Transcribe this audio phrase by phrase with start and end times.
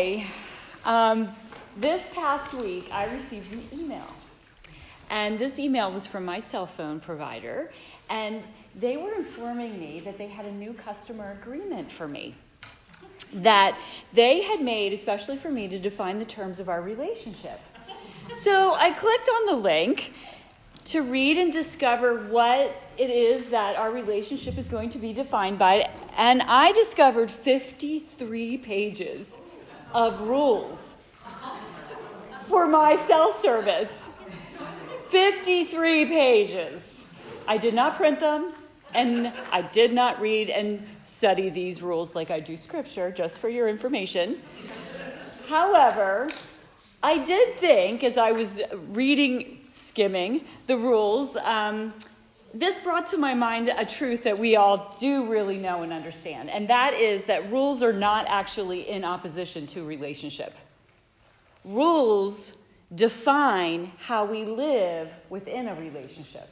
[0.00, 0.24] Okay.
[0.86, 1.28] Um,
[1.76, 4.06] this past week, I received an email.
[5.10, 7.70] And this email was from my cell phone provider.
[8.08, 8.42] And
[8.74, 12.34] they were informing me that they had a new customer agreement for me
[13.34, 13.78] that
[14.14, 17.60] they had made, especially for me, to define the terms of our relationship.
[18.32, 20.14] So I clicked on the link
[20.86, 25.58] to read and discover what it is that our relationship is going to be defined
[25.58, 25.90] by.
[26.16, 29.38] And I discovered 53 pages
[29.94, 30.96] of rules
[32.42, 34.08] for my cell service.
[35.08, 37.04] 53 pages.
[37.48, 38.52] I did not print them,
[38.94, 43.48] and I did not read and study these rules like I do scripture, just for
[43.48, 44.40] your information.
[45.48, 46.28] However,
[47.02, 48.60] I did think as I was
[48.90, 51.94] reading, skimming the rules, um,
[52.52, 56.50] this brought to my mind a truth that we all do really know and understand,
[56.50, 60.54] and that is that rules are not actually in opposition to relationship.
[61.64, 62.56] Rules
[62.94, 66.50] define how we live within a relationship.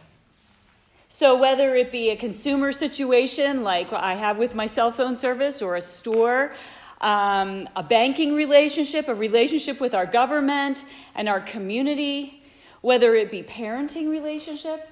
[1.09, 5.63] So, whether it be a consumer situation like I have with my cell phone service,
[5.63, 6.53] or a store,
[7.01, 12.43] um, a banking relationship, a relationship with our government and our community,
[12.83, 14.87] whether it be parenting relationship,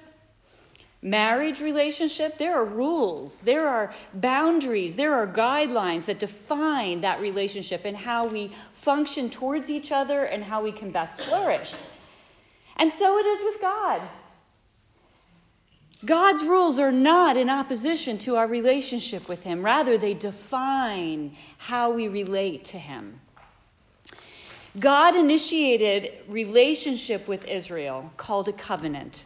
[1.01, 7.85] marriage relationship, there are rules, there are boundaries, there are guidelines that define that relationship
[7.85, 11.75] and how we function towards each other and how we can best flourish.
[12.77, 14.01] And so it is with God.
[16.05, 19.63] God's rules are not in opposition to our relationship with Him.
[19.63, 23.19] Rather, they define how we relate to Him.
[24.79, 29.25] God initiated relationship with Israel called a covenant.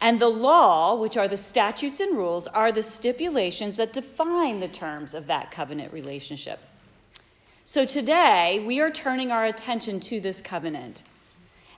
[0.00, 4.68] And the law, which are the statutes and rules, are the stipulations that define the
[4.68, 6.60] terms of that covenant relationship.
[7.64, 11.02] So today, we are turning our attention to this covenant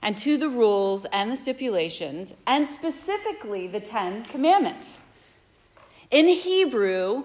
[0.01, 5.01] and to the rules and the stipulations, and specifically the Ten Commandments.
[6.11, 7.23] In Hebrew,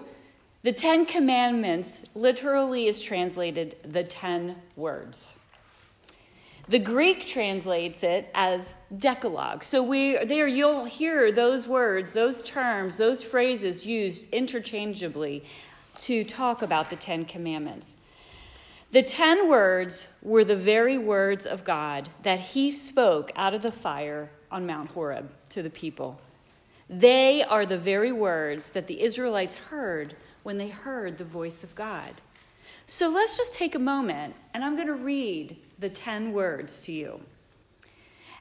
[0.63, 5.37] the Ten Commandments literally is translated the Ten Words.
[6.67, 9.63] The Greek translates it as Decalogue.
[9.63, 15.43] So we there you'll hear those words, those terms, those phrases used interchangeably
[15.99, 17.97] to talk about the 10 commandments.
[18.91, 23.71] The 10 words were the very words of God that he spoke out of the
[23.71, 26.19] fire on Mount Horeb to the people.
[26.89, 31.75] They are the very words that the Israelites heard when they heard the voice of
[31.75, 32.09] God.
[32.87, 36.91] So let's just take a moment and I'm going to read the 10 words to
[36.91, 37.21] you.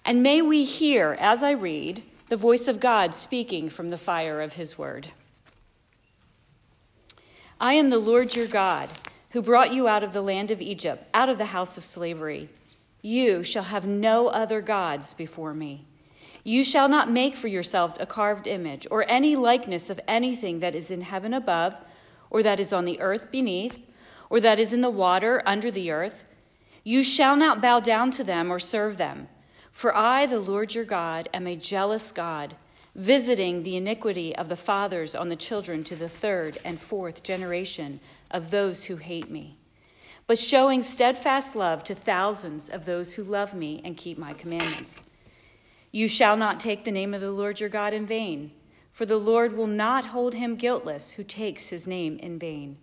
[0.05, 4.41] And may we hear, as I read, the voice of God speaking from the fire
[4.41, 5.09] of his word.
[7.61, 8.91] I am the Lord your God,
[9.31, 12.49] who brought you out of the land of Egypt, out of the house of slavery.
[13.03, 15.87] You shall have no other gods before me.
[16.43, 20.75] You shall not make for yourself a carved image, or any likeness of anything that
[20.75, 21.75] is in heaven above,
[22.29, 23.79] or that is on the earth beneath,
[24.29, 26.25] or that is in the water under the earth
[26.85, 29.29] you shall not bow down to them or serve them.
[29.73, 32.55] For I, the Lord your God, am a jealous God,
[32.95, 37.99] visiting the iniquity of the fathers on the children to the third and fourth generation
[38.31, 39.57] of those who hate me,
[40.27, 45.03] but showing steadfast love to thousands of those who love me and keep my commandments.
[45.91, 48.53] You shall not take the name of the Lord your God in vain,
[48.93, 52.77] for the Lord will not hold him guiltless who takes his name in vain.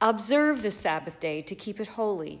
[0.00, 2.40] Observe the Sabbath day to keep it holy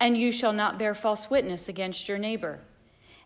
[0.00, 2.60] And you shall not bear false witness against your neighbor.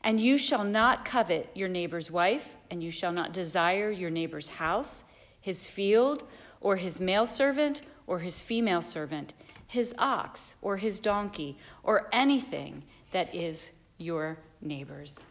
[0.05, 4.49] And you shall not covet your neighbor's wife, and you shall not desire your neighbor's
[4.49, 5.05] house,
[5.41, 6.25] his field,
[6.61, 9.35] or his male servant, or his female servant,
[9.67, 12.83] his ox or his donkey or anything
[13.13, 15.25] that is your neighbor's.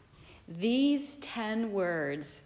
[0.48, 2.42] These 10 words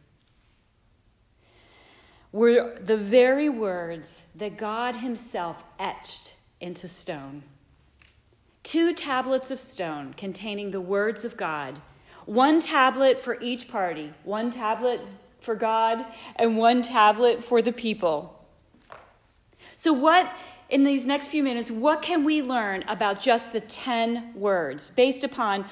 [2.32, 7.44] were the very words that God Himself etched into stone.
[8.66, 11.80] Two tablets of stone containing the words of God,
[12.26, 15.00] one tablet for each party, one tablet
[15.40, 16.04] for God,
[16.38, 18.44] and one tablet for the people.
[19.76, 20.36] So, what
[20.70, 25.24] in these next few minutes, what can we learn about just the 10 words based
[25.24, 25.66] upon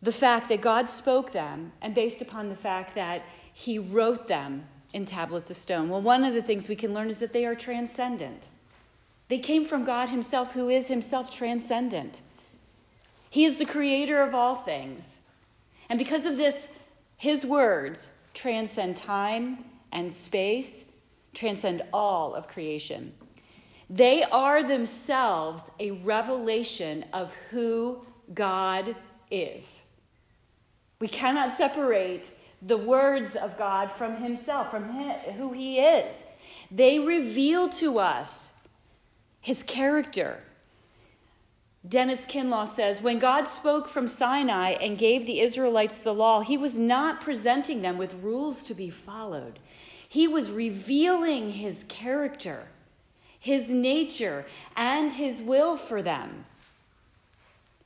[0.00, 4.64] the fact that God spoke them and based upon the fact that He wrote them
[4.94, 5.90] in tablets of stone?
[5.90, 8.48] Well, one of the things we can learn is that they are transcendent.
[9.32, 12.20] They came from God Himself, who is Himself transcendent.
[13.30, 15.20] He is the creator of all things.
[15.88, 16.68] And because of this,
[17.16, 20.84] His words transcend time and space,
[21.32, 23.14] transcend all of creation.
[23.88, 28.04] They are themselves a revelation of who
[28.34, 28.94] God
[29.30, 29.84] is.
[31.00, 36.22] We cannot separate the words of God from Himself, from him, who He is.
[36.70, 38.52] They reveal to us
[39.42, 40.38] His character.
[41.86, 46.56] Dennis Kinlaw says When God spoke from Sinai and gave the Israelites the law, He
[46.56, 49.58] was not presenting them with rules to be followed,
[50.08, 52.68] He was revealing His character
[53.42, 54.46] his nature,
[54.76, 56.44] and his will for them.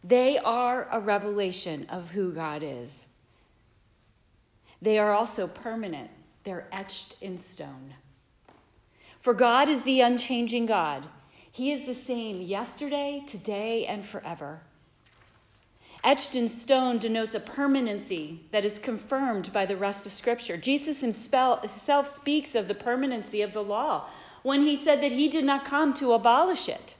[0.04, 3.06] They are a revelation of who God is.
[4.82, 6.10] They are also permanent,
[6.44, 7.94] they're etched in stone.
[9.18, 11.06] For God is the unchanging God.
[11.56, 14.60] He is the same yesterday, today, and forever.
[16.04, 20.58] Etched in stone denotes a permanency that is confirmed by the rest of Scripture.
[20.58, 24.04] Jesus himself speaks of the permanency of the law
[24.42, 26.98] when he said that he did not come to abolish it.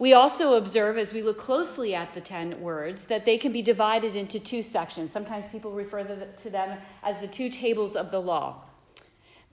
[0.00, 3.62] We also observe, as we look closely at the 10 words, that they can be
[3.62, 5.12] divided into two sections.
[5.12, 8.62] Sometimes people refer to them as the two tables of the law.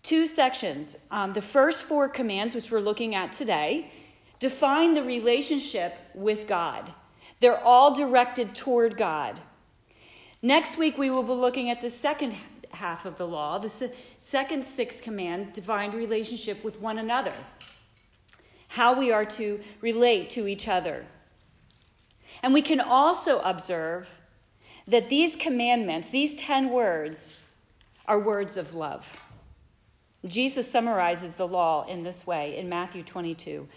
[0.05, 0.99] Two sections.
[1.09, 3.89] Um, the first four commands, which we're looking at today,
[4.37, 6.93] define the relationship with God.
[7.39, 9.39] They're all directed toward God.
[10.43, 12.35] Next week, we will be looking at the second
[12.69, 13.57] half of the law.
[13.57, 17.33] The second sixth command, divine relationship with one another,
[18.67, 21.03] how we are to relate to each other.
[22.43, 24.07] And we can also observe
[24.87, 27.41] that these commandments, these 10 words,
[28.07, 29.19] are words of love.
[30.27, 33.67] Jesus summarizes the law in this way in Matthew 22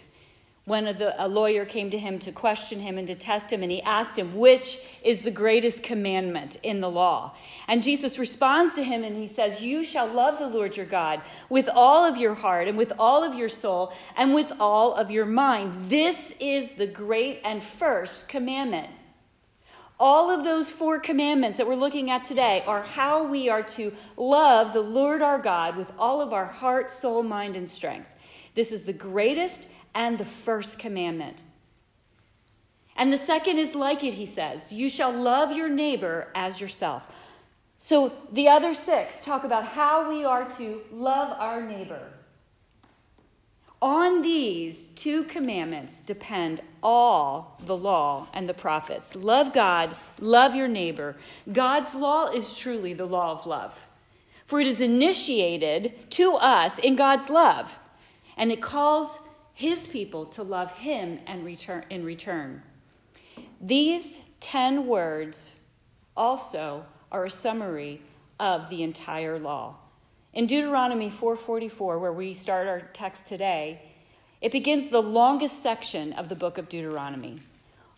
[0.69, 0.85] when
[1.17, 4.19] a, lawyer came to him to question him and to test him, and he asked
[4.19, 7.33] him, Which is the greatest commandment in the law?
[7.67, 11.23] And Jesus responds to him and he says, You shall love the Lord your God
[11.49, 15.09] with all of your heart and with all of your soul and with all of
[15.09, 15.73] your mind.
[15.85, 18.89] This is the great and first commandment.
[19.99, 23.91] All of those four commandments that we're looking at today are how we are to
[24.15, 28.15] love the Lord our God with all of our heart, soul, mind, and strength.
[28.55, 31.43] This is the greatest and the first commandment.
[32.95, 37.35] And the second is like it, he says you shall love your neighbor as yourself.
[37.77, 42.09] So the other six talk about how we are to love our neighbor.
[43.81, 49.15] On these two commandments depend all the law and the prophets.
[49.15, 49.89] Love God,
[50.19, 51.15] love your neighbor.
[51.51, 53.87] God's law is truly the law of love,
[54.45, 57.79] for it is initiated to us in God's love,
[58.35, 59.19] and it calls
[59.53, 62.61] his people to love him and return, in return.
[63.61, 65.55] These 10 words
[66.17, 68.01] also are a summary
[68.39, 69.75] of the entire law.
[70.31, 73.81] In Deuteronomy 4:44 where we start our text today,
[74.41, 77.41] it begins the longest section of the book of Deuteronomy.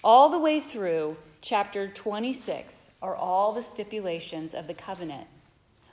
[0.02, 5.28] All the way through chapter 26 are all the stipulations of the covenant.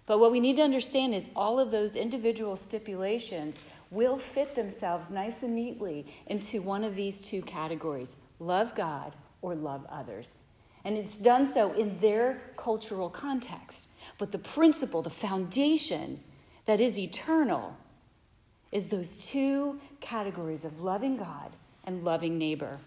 [0.07, 5.11] But what we need to understand is all of those individual stipulations will fit themselves
[5.11, 10.37] nice and neatly into one of these two categories love God or love others.
[10.85, 13.89] And it's done so in their cultural context.
[14.19, 16.21] But the principle, the foundation
[16.69, 17.75] that is eternal,
[18.73, 21.51] is those two categories of loving God
[21.87, 22.79] and loving neighbor.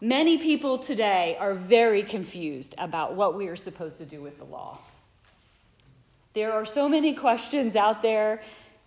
[0.00, 4.44] Many people today are very confused about what we are supposed to do with the
[4.44, 4.78] law.
[6.34, 8.40] There are so many questions out there.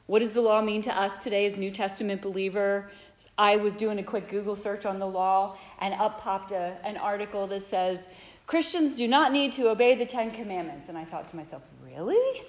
[0.06, 2.90] What does the law mean to us today as New Testament believer?
[3.38, 6.96] I was doing a quick Google search on the law, and up popped a, an
[6.96, 8.08] article that says
[8.48, 10.88] Christians do not need to obey the Ten Commandments.
[10.88, 11.64] And I thought to myself,
[11.96, 12.44] really?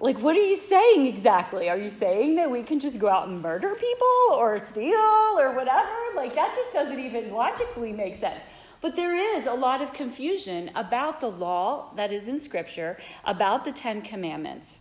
[0.00, 1.70] like, what are you saying exactly?
[1.70, 5.52] Are you saying that we can just go out and murder people or steal or
[5.54, 5.90] whatever?
[6.16, 8.42] Like, that just doesn't even logically make sense.
[8.80, 13.64] But there is a lot of confusion about the law that is in Scripture, about
[13.64, 14.80] the Ten Commandments.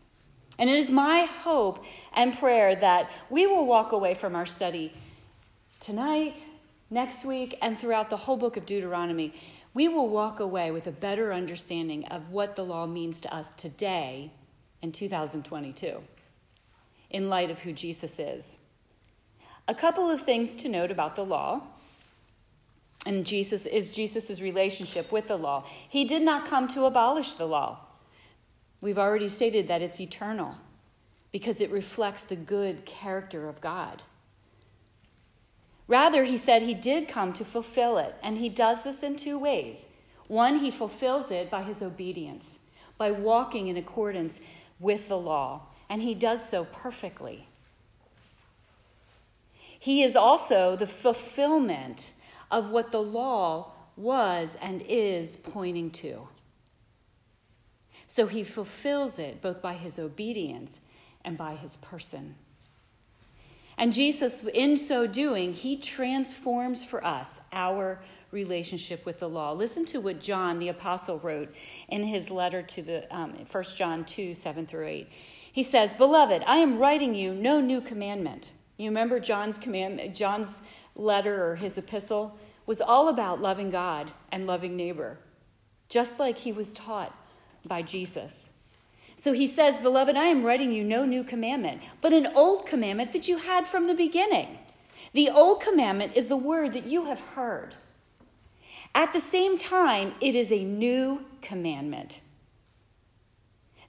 [0.57, 4.91] And it is my hope and prayer that we will walk away from our study
[5.79, 6.43] tonight,
[6.89, 9.33] next week, and throughout the whole book of Deuteronomy.
[9.73, 13.51] We will walk away with a better understanding of what the law means to us
[13.51, 14.31] today
[14.81, 16.01] in 2022
[17.09, 18.57] in light of who Jesus is.
[19.67, 21.61] A couple of things to note about the law
[23.05, 25.63] and Jesus is Jesus' relationship with the law.
[25.89, 27.79] He did not come to abolish the law.
[28.81, 30.55] We've already stated that it's eternal
[31.31, 34.03] because it reflects the good character of God.
[35.91, 39.37] Rather, he said he did come to fulfill it, and he does this in two
[39.37, 39.89] ways.
[40.29, 42.59] One, he fulfills it by his obedience,
[42.97, 44.39] by walking in accordance
[44.79, 47.45] with the law, and he does so perfectly.
[49.77, 52.13] He is also the fulfillment
[52.49, 56.29] of what the law was and is pointing to.
[58.07, 60.79] So he fulfills it both by his obedience
[61.25, 62.35] and by his person.
[63.81, 69.53] And Jesus, in so doing, he transforms for us our relationship with the law.
[69.53, 71.51] Listen to what John the Apostle wrote
[71.89, 75.09] in his letter to the um, 1 John 2 7 through 8.
[75.51, 78.51] He says, Beloved, I am writing you no new commandment.
[78.77, 80.61] You remember John's command, John's
[80.95, 85.17] letter or his epistle was all about loving God and loving neighbor,
[85.89, 87.17] just like he was taught
[87.67, 88.50] by Jesus.
[89.21, 93.11] So he says, Beloved, I am writing you no new commandment, but an old commandment
[93.11, 94.57] that you had from the beginning.
[95.13, 97.75] The old commandment is the word that you have heard.
[98.95, 102.21] At the same time, it is a new commandment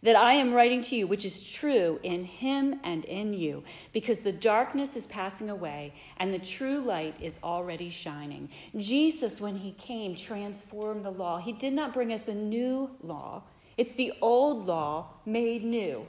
[0.03, 4.21] that I am writing to you, which is true in him and in you, because
[4.21, 8.51] the darkness is passing away and the true light is already shining.
[8.77, 11.39] Jesus, when he came, transformed the law.
[11.39, 13.45] He did not bring us a new law,
[13.83, 16.07] it's the old law made new.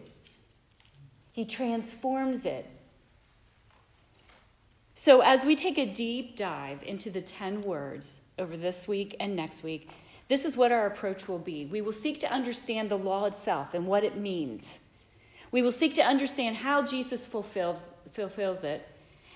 [1.32, 2.70] He transforms it.
[4.94, 9.36] So, as we take a deep dive into the 10 words over this week and
[9.36, 9.90] next week,
[10.28, 11.66] this is what our approach will be.
[11.66, 14.80] We will seek to understand the law itself and what it means.
[15.52, 18.88] We will seek to understand how Jesus fulfills, fulfills it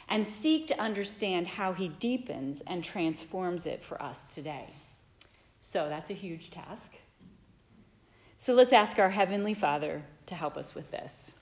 [0.09, 4.67] and seek to understand how he deepens and transforms it for us today.
[5.59, 6.99] So that's a huge task.
[8.39, 11.33] So let's ask our Heavenly Father to help us with this.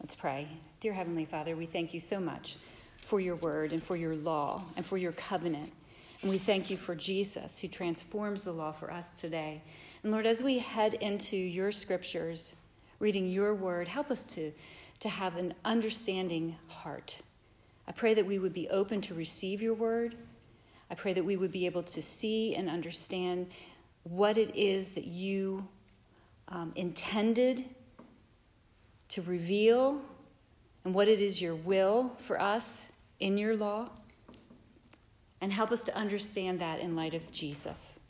[0.00, 0.48] Let's pray.
[0.80, 2.56] Dear Heavenly Father, we thank you so much
[3.02, 5.70] for your word and for your law and for your covenant.
[6.22, 9.60] And we thank you for Jesus who transforms the law for us today.
[10.02, 12.56] And Lord, as we head into your scriptures,
[12.98, 14.50] reading your word, help us to,
[15.00, 17.20] to have an understanding heart.
[17.86, 20.14] I pray that we would be open to receive your word.
[20.90, 23.48] I pray that we would be able to see and understand
[24.04, 25.66] what it is that you
[26.48, 27.64] um, intended
[29.08, 30.00] to reveal
[30.84, 32.88] and what it is your will for us
[33.20, 33.88] in your law
[35.40, 38.00] and help us to understand that in light of Jesus.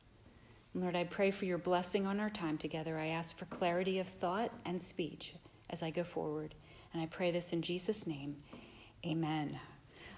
[0.75, 2.99] Lord, I pray for your blessing on our time together.
[2.99, 5.35] I ask for clarity of thought and speech
[5.71, 6.55] as I go forward.
[6.93, 8.37] And I pray this in Jesus' name.
[9.07, 9.59] Amen.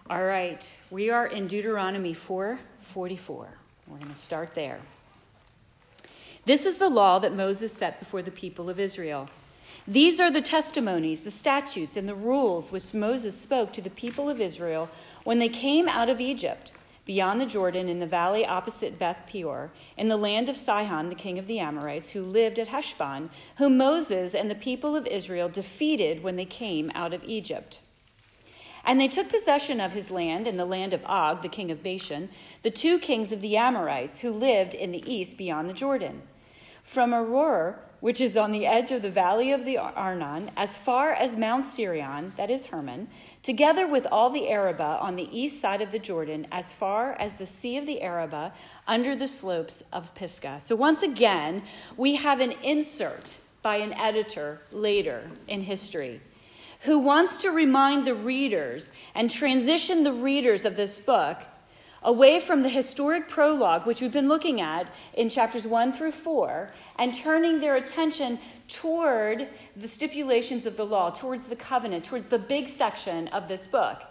[0.08, 3.48] All right, we are in Deuteronomy 4 44.
[3.86, 4.78] We're going to start there.
[6.46, 9.28] This is the law that Moses set before the people of Israel.
[9.88, 14.30] These are the testimonies, the statutes, and the rules which Moses spoke to the people
[14.30, 14.88] of Israel
[15.24, 16.72] when they came out of Egypt
[17.04, 21.16] beyond the Jordan in the valley opposite Beth Peor, in the land of Sihon, the
[21.16, 25.48] king of the Amorites, who lived at Heshbon, whom Moses and the people of Israel
[25.48, 27.80] defeated when they came out of Egypt.
[28.84, 31.82] And they took possession of his land and the land of Og, the king of
[31.82, 32.28] Bashan,
[32.62, 36.22] the two kings of the Amorites, who lived in the east beyond the Jordan.
[36.86, 41.12] From Aroer, which is on the edge of the valley of the Arnon, as far
[41.12, 43.08] as Mount Sirion, that is Hermon,
[43.42, 47.36] together with all the Arabah on the east side of the Jordan, as far as
[47.38, 48.52] the Sea of the Arabah,
[48.86, 50.60] under the slopes of Pisgah.
[50.60, 51.64] So once again,
[51.96, 56.20] we have an insert by an editor later in history
[56.82, 61.38] who wants to remind the readers and transition the readers of this book
[62.02, 66.70] away from the historic prologue, which we've been looking at in chapters 1 through 4,
[66.98, 68.38] and turning their attention
[68.68, 73.66] toward the stipulations of the law, towards the covenant, towards the big section of this
[73.66, 74.02] book.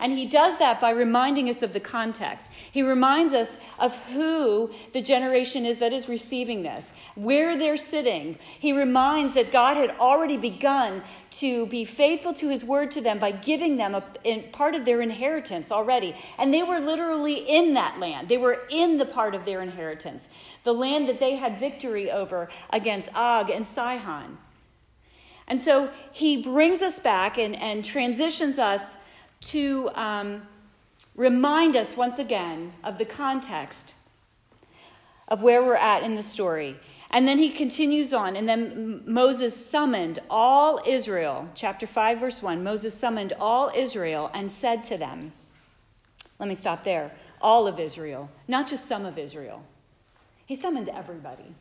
[0.00, 2.50] And he does that by reminding us of the context.
[2.70, 8.36] He reminds us of who the generation is that is receiving this, where they're sitting.
[8.58, 13.18] He reminds that God had already begun to be faithful to his word to them
[13.18, 16.14] by giving them a, part of their inheritance already.
[16.38, 20.28] And they were literally in that land, they were in the part of their inheritance,
[20.64, 24.38] the land that they had victory over against Og and Sihon.
[25.46, 28.96] And so he brings us back and, and transitions us
[29.44, 30.42] to um,
[31.16, 33.94] remind us once again of the context
[35.28, 36.76] of where we're at in the story.
[37.10, 42.64] And then he continues on, and then Moses summoned all Israel, chapter 5, verse 1.
[42.64, 45.32] Moses summoned all Israel and said to them,
[46.40, 47.12] Let me stop there.
[47.40, 49.62] All of Israel, not just some of Israel.
[50.46, 51.54] He summoned everybody.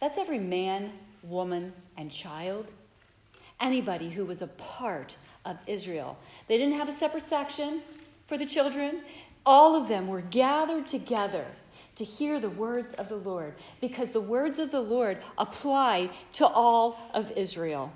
[0.00, 0.92] That's every man,
[1.22, 2.70] woman, and child.
[3.60, 6.18] Anybody who was a part of Israel.
[6.46, 7.82] They didn't have a separate section
[8.26, 9.02] for the children.
[9.46, 11.46] All of them were gathered together
[11.96, 16.46] to hear the words of the Lord because the words of the Lord apply to
[16.46, 17.92] all of Israel.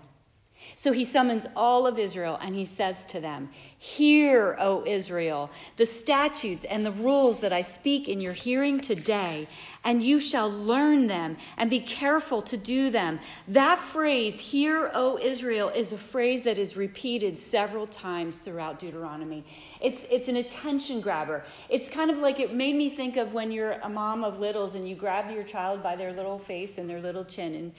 [0.77, 5.87] So he summons all of Israel and he says to them, Hear, O Israel, the
[5.87, 9.47] statutes and the rules that I speak in your hearing today,
[9.85, 13.21] and you shall learn them and be careful to do them.
[13.47, 19.45] That phrase, Hear, O Israel, is a phrase that is repeated several times throughout Deuteronomy.
[19.81, 21.45] It's, it's an attention grabber.
[21.69, 24.75] It's kind of like it made me think of when you're a mom of littles
[24.75, 27.73] and you grab your child by their little face and their little chin and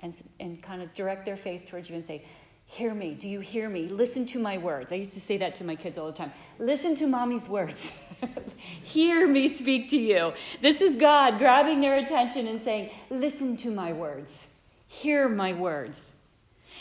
[0.00, 2.24] and, and kind of direct their face towards you and say,
[2.68, 3.14] Hear me.
[3.14, 3.86] Do you hear me?
[3.86, 4.90] Listen to my words.
[4.90, 6.32] I used to say that to my kids all the time.
[6.58, 7.92] Listen to mommy's words.
[8.82, 10.32] hear me speak to you.
[10.60, 14.48] This is God grabbing their attention and saying, Listen to my words.
[14.88, 16.14] Hear my words.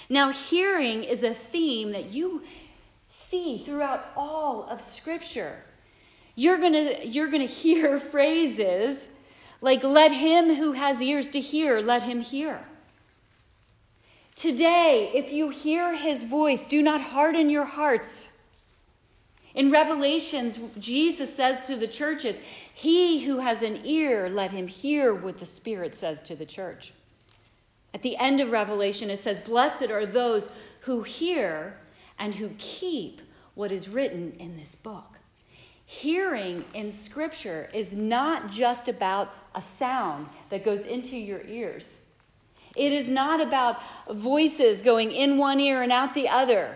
[0.09, 2.41] Now, hearing is a theme that you
[3.07, 5.63] see throughout all of Scripture.
[6.33, 9.07] You're going you're going to hear phrases
[9.61, 12.65] like, Let him who has ears to hear, let him hear.
[14.35, 18.37] Today, if you hear his voice, do not harden your hearts.
[19.53, 22.37] In Revelations, Jesus says to the churches,
[22.73, 26.93] He who has an ear, let him hear what the Spirit says to the church.
[27.93, 30.49] At the end of Revelation, it says, Blessed are those
[30.81, 31.77] who hear
[32.19, 33.21] and who keep
[33.53, 35.17] what is written in this book.
[35.85, 42.01] Hearing in Scripture is not just about a sound that goes into your ears.
[42.75, 46.75] It is not about voices going in one ear and out the other.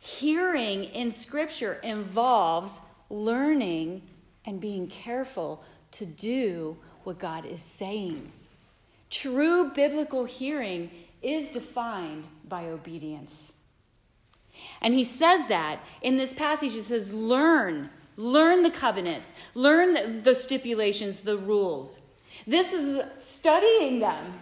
[0.00, 4.02] Hearing in Scripture involves learning
[4.46, 8.30] and being careful to do what God is saying.
[9.10, 10.90] True biblical hearing
[11.22, 13.52] is defined by obedience.
[14.80, 20.34] And he says that in this passage, he says, learn, learn the covenants, learn the
[20.34, 22.00] stipulations, the rules.
[22.46, 24.40] This is studying them.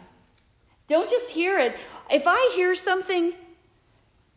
[0.88, 1.78] Don't just hear it.
[2.10, 3.34] If I hear something,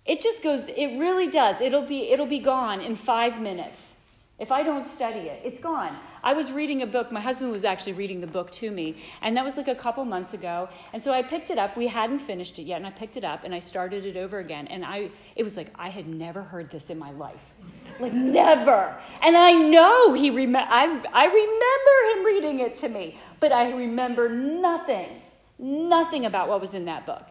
[0.05, 1.61] it just goes, it really does.
[1.61, 3.95] It'll be, it'll be gone in five minutes.
[4.37, 5.95] If I don't study it, it's gone.
[6.23, 7.11] I was reading a book.
[7.11, 10.03] My husband was actually reading the book to me, and that was like a couple
[10.03, 10.67] months ago.
[10.93, 11.77] And so I picked it up.
[11.77, 14.39] We hadn't finished it yet, and I picked it up and I started it over
[14.39, 14.65] again.
[14.67, 17.53] And I, it was like I had never heard this in my life,
[17.99, 18.97] like never.
[19.21, 23.71] And I know he rem- I, I remember him reading it to me, but I
[23.71, 25.21] remember nothing
[25.61, 27.27] nothing about what was in that book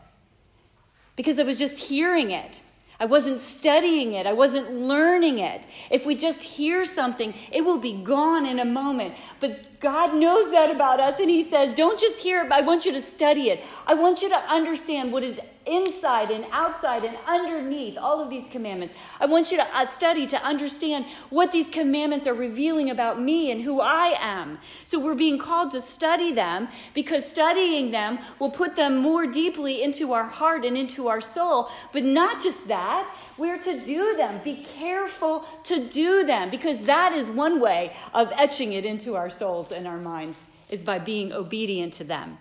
[1.16, 2.62] because I was just hearing it.
[2.98, 4.26] I wasn't studying it.
[4.26, 5.66] I wasn't learning it.
[5.90, 9.16] If we just hear something, it will be gone in a moment.
[9.40, 12.84] But God knows that about us, and He says, Don't just hear it, I want
[12.84, 13.64] you to study it.
[13.86, 15.40] I want you to understand what is
[15.70, 18.92] inside and outside and underneath all of these commandments.
[19.20, 23.50] I want you to uh, study to understand what these commandments are revealing about me
[23.52, 24.58] and who I am.
[24.84, 29.82] So we're being called to study them because studying them will put them more deeply
[29.82, 31.70] into our heart and into our soul.
[31.92, 34.40] But not just that, we're to do them.
[34.42, 39.30] Be careful to do them because that is one way of etching it into our
[39.30, 42.38] souls and our minds is by being obedient to them.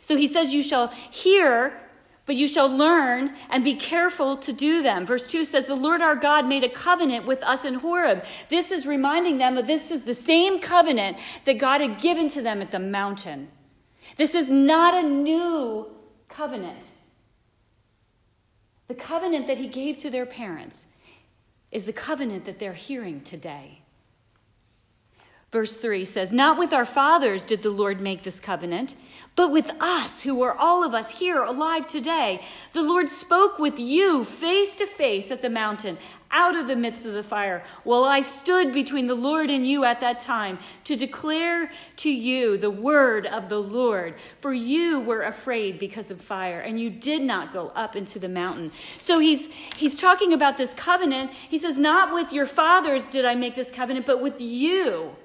[0.00, 1.80] So he says, You shall hear
[2.26, 5.06] but you shall learn and be careful to do them.
[5.06, 8.24] Verse 2 says, The Lord our God made a covenant with us in Horeb.
[8.48, 12.42] This is reminding them that this is the same covenant that God had given to
[12.42, 13.48] them at the mountain.
[14.16, 15.86] This is not a new
[16.28, 16.90] covenant.
[18.88, 20.88] The covenant that he gave to their parents
[21.70, 23.82] is the covenant that they're hearing today.
[25.56, 28.94] Verse 3 says, Not with our fathers did the Lord make this covenant,
[29.36, 32.42] but with us, who are all of us here alive today.
[32.74, 35.96] The Lord spoke with you face to face at the mountain,
[36.30, 39.84] out of the midst of the fire, while I stood between the Lord and you
[39.84, 44.16] at that time to declare to you the word of the Lord.
[44.40, 48.28] For you were afraid because of fire, and you did not go up into the
[48.28, 48.72] mountain.
[48.98, 51.30] So he's, he's talking about this covenant.
[51.30, 55.16] He says, Not with your fathers did I make this covenant, but with you.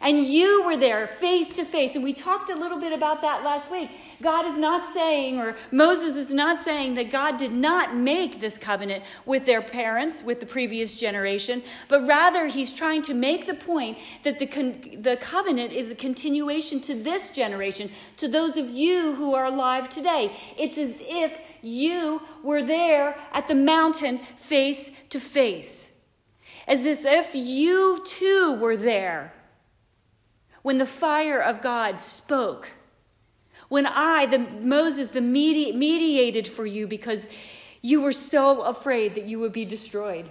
[0.00, 1.96] And you were there face to face.
[1.96, 3.90] And we talked a little bit about that last week.
[4.22, 8.58] God is not saying, or Moses is not saying, that God did not make this
[8.58, 13.54] covenant with their parents, with the previous generation, but rather he's trying to make the
[13.54, 18.70] point that the, con- the covenant is a continuation to this generation, to those of
[18.70, 20.30] you who are alive today.
[20.56, 25.90] It's as if you were there at the mountain face to face,
[26.68, 29.32] as if you too were there
[30.68, 32.72] when the fire of God spoke,
[33.70, 37.26] when I, the Moses, the medi- mediated for you because
[37.80, 40.28] you were so afraid that you would be destroyed.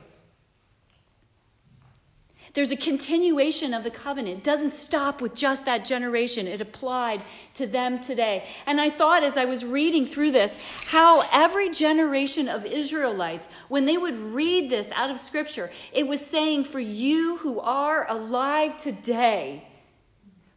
[2.54, 4.38] There's a continuation of the covenant.
[4.38, 6.46] It doesn't stop with just that generation.
[6.46, 7.24] It applied
[7.56, 8.46] to them today.
[8.68, 13.86] And I thought as I was reading through this, how every generation of Israelites, when
[13.86, 18.78] they would read this out of Scripture, it was saying, For you who are alive
[18.78, 19.64] today,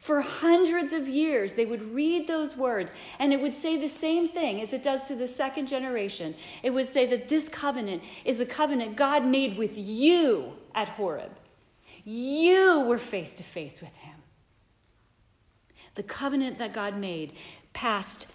[0.01, 4.27] for hundreds of years, they would read those words, and it would say the same
[4.27, 6.35] thing as it does to the second generation.
[6.63, 11.33] It would say that this covenant is a covenant God made with you at Horeb.
[12.07, 14.15] You were face to face with Him.
[15.97, 17.35] The covenant that God made
[17.75, 18.33] passed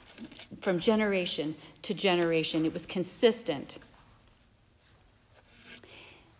[0.62, 3.80] from generation to generation, it was consistent.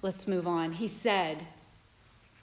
[0.04, 0.74] Let's move on.
[0.74, 1.48] He said,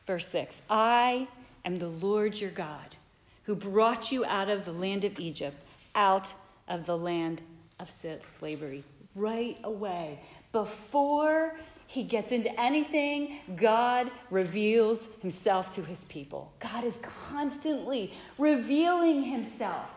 [0.05, 1.29] verse 6 I
[1.65, 2.97] am the Lord your God,
[3.45, 6.35] who brought you out of the land of Egypt, out
[6.69, 7.43] of the land
[7.79, 8.85] of slavery.
[9.15, 10.21] Right away,
[10.53, 11.55] before
[11.87, 16.53] he gets into anything, God reveals himself to his people.
[16.59, 19.91] God is constantly revealing himself.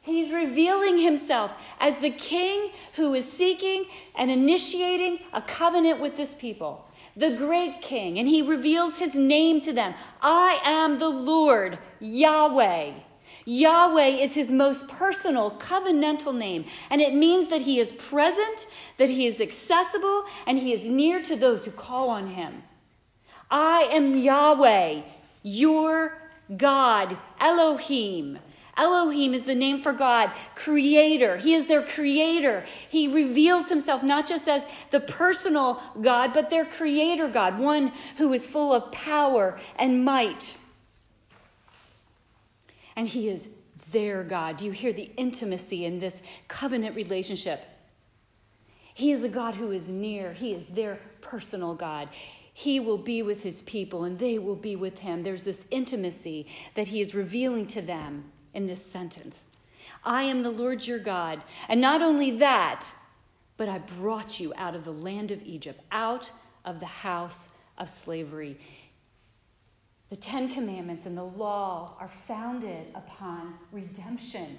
[0.00, 6.34] He's revealing himself as the king who is seeking and initiating a covenant with this
[6.34, 11.78] people the great king, and he reveals his name to them I am the Lord,
[12.00, 12.92] Yahweh.
[13.46, 19.10] Yahweh is his most personal covenantal name, and it means that he is present, that
[19.10, 22.62] he is accessible, and he is near to those who call on him.
[23.50, 25.02] I am Yahweh,
[25.42, 26.18] your
[26.56, 28.38] God, Elohim.
[28.76, 31.36] Elohim is the name for God, creator.
[31.36, 32.64] He is their creator.
[32.88, 38.32] He reveals himself not just as the personal God, but their creator God, one who
[38.32, 40.56] is full of power and might.
[42.96, 43.48] And he is
[43.90, 44.56] their God.
[44.56, 47.64] Do you hear the intimacy in this covenant relationship?
[48.92, 52.08] He is a God who is near, he is their personal God.
[52.56, 55.24] He will be with his people and they will be with him.
[55.24, 59.44] There's this intimacy that he is revealing to them in this sentence.
[60.04, 61.42] I am the Lord your God.
[61.68, 62.90] And not only that,
[63.56, 66.30] but I brought you out of the land of Egypt, out
[66.64, 68.56] of the house of slavery.
[70.10, 74.58] The Ten Commandments and the law are founded upon redemption,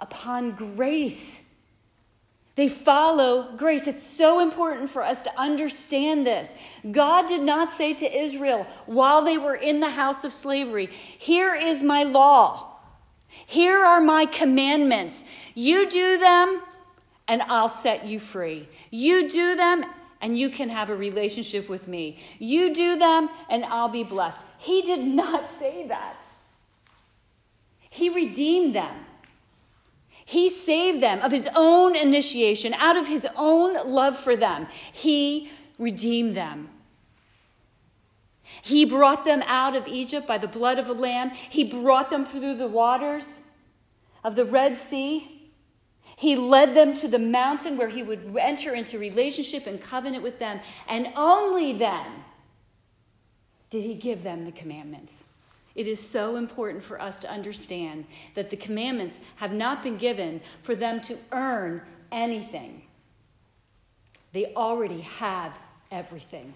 [0.00, 1.48] upon grace.
[2.56, 3.88] They follow grace.
[3.88, 6.54] It's so important for us to understand this.
[6.90, 11.54] God did not say to Israel while they were in the house of slavery, Here
[11.54, 12.73] is my law.
[13.46, 15.24] Here are my commandments.
[15.54, 16.62] You do them,
[17.28, 18.68] and I'll set you free.
[18.90, 19.84] You do them,
[20.20, 22.18] and you can have a relationship with me.
[22.38, 24.42] You do them, and I'll be blessed.
[24.58, 26.16] He did not say that.
[27.90, 28.94] He redeemed them.
[30.24, 34.66] He saved them of his own initiation, out of his own love for them.
[34.92, 36.70] He redeemed them.
[38.64, 41.30] He brought them out of Egypt by the blood of a lamb.
[41.30, 43.42] He brought them through the waters
[44.24, 45.52] of the Red Sea.
[46.16, 50.38] He led them to the mountain where he would enter into relationship and covenant with
[50.38, 50.60] them.
[50.88, 52.06] And only then
[53.68, 55.24] did he give them the commandments.
[55.74, 60.40] It is so important for us to understand that the commandments have not been given
[60.62, 62.80] for them to earn anything,
[64.32, 65.58] they already have
[65.90, 66.54] everything.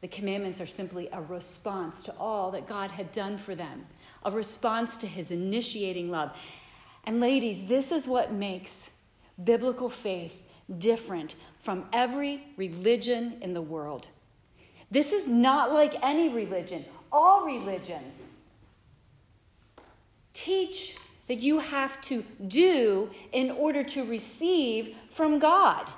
[0.00, 3.86] The commandments are simply a response to all that God had done for them,
[4.24, 6.38] a response to his initiating love.
[7.04, 8.90] And ladies, this is what makes
[9.42, 10.46] biblical faith
[10.78, 14.08] different from every religion in the world.
[14.90, 16.84] This is not like any religion.
[17.10, 18.26] all religions
[20.32, 25.90] teach that you have to do in order to receive from God.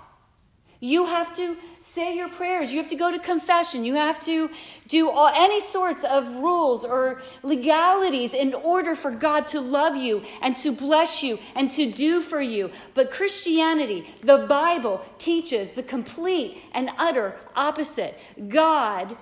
[0.82, 2.72] You have to say your prayers.
[2.72, 3.84] You have to go to confession.
[3.84, 4.50] You have to
[4.88, 10.22] do all, any sorts of rules or legalities in order for God to love you
[10.40, 12.70] and to bless you and to do for you.
[12.94, 18.18] But Christianity, the Bible, teaches the complete and utter opposite.
[18.48, 19.16] God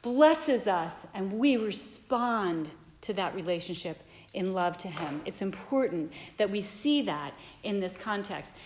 [0.00, 2.70] blesses us and we respond
[3.02, 5.20] to that relationship in love to Him.
[5.26, 8.56] It's important that we see that in this context.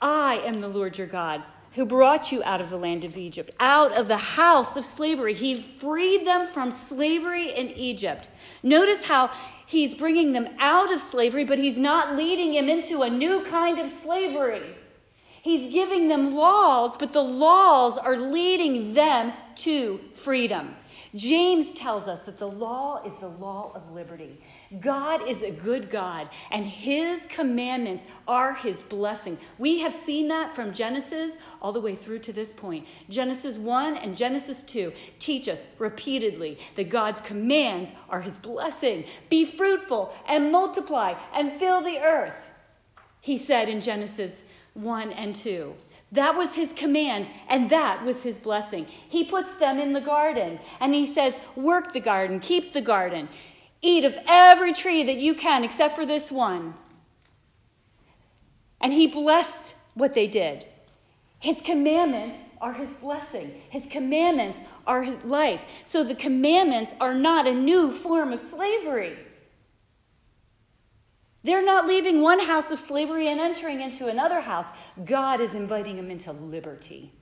[0.00, 1.42] I am the Lord your God
[1.76, 5.34] who brought you out of the land of Egypt, out of the house of slavery.
[5.34, 8.30] He freed them from slavery in Egypt.
[8.62, 9.30] Notice how
[9.66, 13.78] he's bringing them out of slavery, but he's not leading them into a new kind
[13.78, 14.62] of slavery.
[15.42, 20.74] He's giving them laws, but the laws are leading them to freedom.
[21.14, 24.40] James tells us that the law is the law of liberty.
[24.80, 29.38] God is a good God, and His commandments are His blessing.
[29.58, 32.86] We have seen that from Genesis all the way through to this point.
[33.08, 39.04] Genesis 1 and Genesis 2 teach us repeatedly that God's commands are His blessing.
[39.28, 42.50] Be fruitful and multiply and fill the earth,
[43.20, 45.74] He said in Genesis 1 and 2.
[46.12, 48.86] That was his command, and that was his blessing.
[48.86, 53.28] He puts them in the garden, and he says, Work the garden, keep the garden.
[53.86, 56.74] Eat of every tree that you can, except for this one.
[58.80, 60.66] And he blessed what they did.
[61.38, 63.62] His commandments are his blessing.
[63.70, 65.82] His commandments are his life.
[65.84, 69.16] So the commandments are not a new form of slavery.
[71.44, 74.72] They're not leaving one house of slavery and entering into another house.
[75.04, 77.12] God is inviting them into liberty.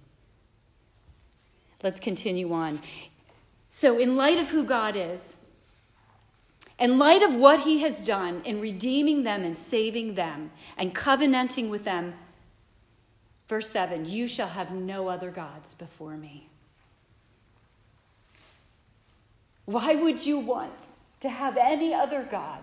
[1.83, 2.81] Let's continue on.
[3.69, 5.37] So, in light of who God is,
[6.79, 11.71] in light of what he has done in redeeming them and saving them and covenanting
[11.71, 12.15] with them,
[13.49, 16.49] verse 7 You shall have no other gods before me.
[19.67, 20.73] Why would you want
[21.21, 22.61] to have any other God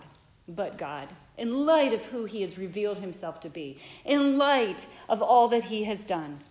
[0.47, 1.08] but God?
[1.38, 5.63] In light of who he has revealed himself to be, in light of all that
[5.63, 6.41] he has done.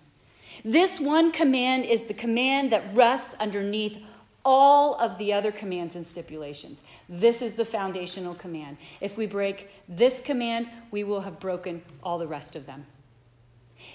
[0.64, 3.98] This one command is the command that rests underneath
[4.44, 6.84] all of the other commands and stipulations.
[7.08, 8.76] This is the foundational command.
[9.00, 12.86] If we break this command, we will have broken all the rest of them.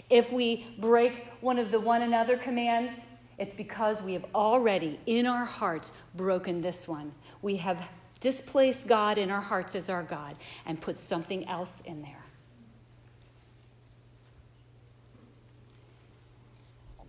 [0.10, 3.06] If we break one of the one another commands,
[3.38, 7.12] it's because we have already in our hearts broken this one.
[7.42, 12.02] We have displaced God in our hearts as our God and put something else in
[12.02, 12.25] there.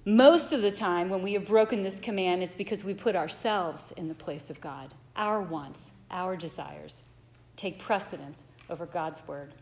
[0.09, 3.91] Most of the time, when we have broken this command, it's because we put ourselves
[3.97, 4.95] in the place of God.
[5.17, 7.03] Our wants, our desires
[7.57, 9.53] take precedence over God's word.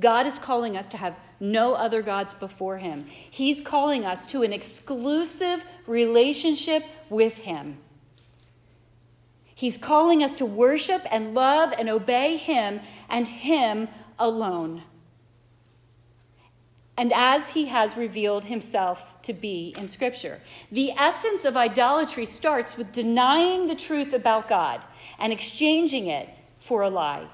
[0.00, 3.04] God is calling us to have no other gods before Him.
[3.08, 7.78] He's calling us to an exclusive relationship with Him.
[9.56, 13.88] He's calling us to worship and love and obey Him and Him
[14.20, 14.82] alone
[16.98, 20.40] and as he has revealed himself to be in Scripture.
[20.72, 24.84] The essence of idolatry starts with denying the truth about God
[25.18, 26.28] and exchanging it
[26.58, 27.26] for a lie.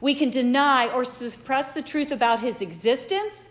[0.00, 3.48] We can deny or suppress the truth about his existence.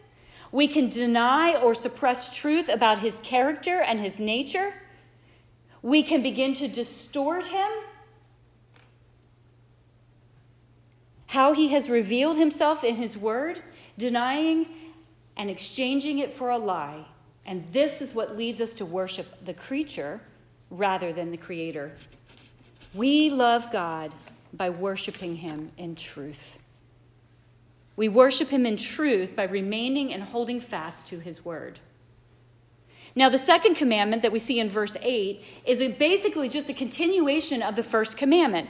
[0.51, 4.73] We can deny or suppress truth about his character and his nature.
[5.81, 7.69] We can begin to distort him.
[11.27, 13.62] How he has revealed himself in his word,
[13.97, 14.67] denying
[15.39, 17.06] and exchanging it for a lie.
[17.45, 20.19] And this is what leads us to worship the creature
[20.69, 21.93] rather than the creator.
[22.93, 24.13] We love God
[24.54, 26.60] by worshiping him in truth.
[27.95, 31.80] We worship him in truth by remaining and holding fast to his word.
[33.15, 37.63] Now, the second commandment that we see in verse 8 is basically just a continuation
[37.63, 38.69] of the first commandment.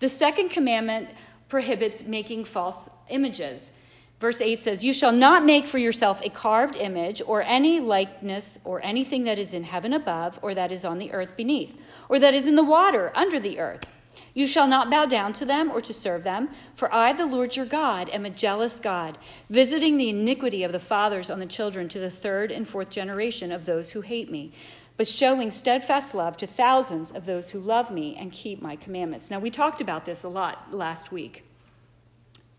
[0.00, 1.08] The second commandment
[1.48, 3.72] prohibits making false images.
[4.20, 8.58] Verse 8 says, You shall not make for yourself a carved image or any likeness
[8.64, 11.80] or anything that is in heaven above or that is on the earth beneath
[12.10, 13.86] or that is in the water under the earth.
[14.34, 17.56] You shall not bow down to them or to serve them, for I, the Lord
[17.56, 19.16] your God, am a jealous God,
[19.48, 23.50] visiting the iniquity of the fathers on the children to the third and fourth generation
[23.50, 24.52] of those who hate me,
[24.96, 29.30] but showing steadfast love to thousands of those who love me and keep my commandments.
[29.30, 31.44] Now, we talked about this a lot last week,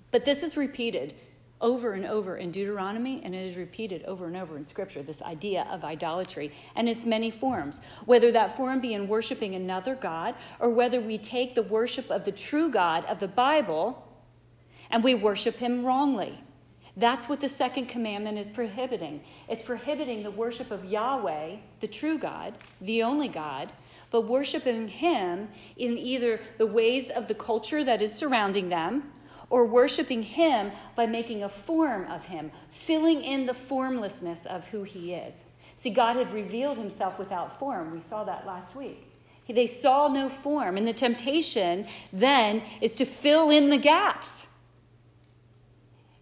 [0.09, 1.13] but this is repeated
[1.61, 5.21] over and over in Deuteronomy, and it is repeated over and over in Scripture this
[5.21, 7.81] idea of idolatry and its many forms.
[8.05, 12.25] Whether that form be in worshiping another God, or whether we take the worship of
[12.25, 14.07] the true God of the Bible
[14.89, 16.37] and we worship him wrongly.
[16.97, 19.21] That's what the second commandment is prohibiting.
[19.47, 23.71] It's prohibiting the worship of Yahweh, the true God, the only God,
[24.09, 25.47] but worshiping him
[25.77, 29.11] in either the ways of the culture that is surrounding them
[29.51, 34.83] or worshiping Him by making a form of Him, filling in the formlessness of who
[34.83, 35.45] He is.
[35.75, 37.91] See, God had revealed Himself without form.
[37.91, 39.07] We saw that last week.
[39.47, 44.47] They saw no form, and the temptation then is to fill in the gaps.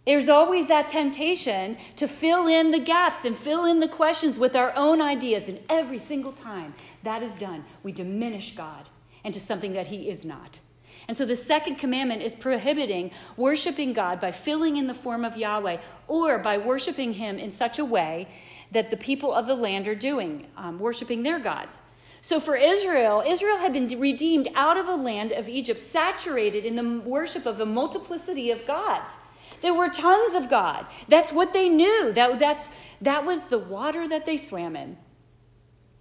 [0.07, 4.55] There's always that temptation to fill in the gaps and fill in the questions with
[4.55, 5.47] our own ideas.
[5.47, 8.89] And every single time that is done, we diminish God
[9.23, 10.59] into something that He is not.
[11.09, 15.35] And so the second commandment is prohibiting worshiping God by filling in the form of
[15.35, 18.27] Yahweh or by worshiping Him in such a way
[18.69, 21.81] that the people of the land are doing, um, worshiping their gods.
[22.21, 26.75] So for Israel, Israel had been redeemed out of a land of Egypt, saturated in
[26.75, 29.17] the worship of a multiplicity of gods.
[29.61, 30.85] There were tons of God.
[31.07, 32.13] That's what they knew.
[32.13, 32.69] That, that's,
[33.01, 34.95] that was the water that they swam in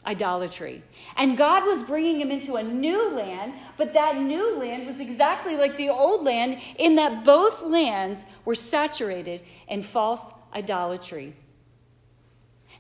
[0.09, 0.83] idolatry.
[1.17, 5.57] And God was bringing him into a new land, but that new land was exactly
[5.57, 11.35] like the old land in that both lands were saturated in false idolatry.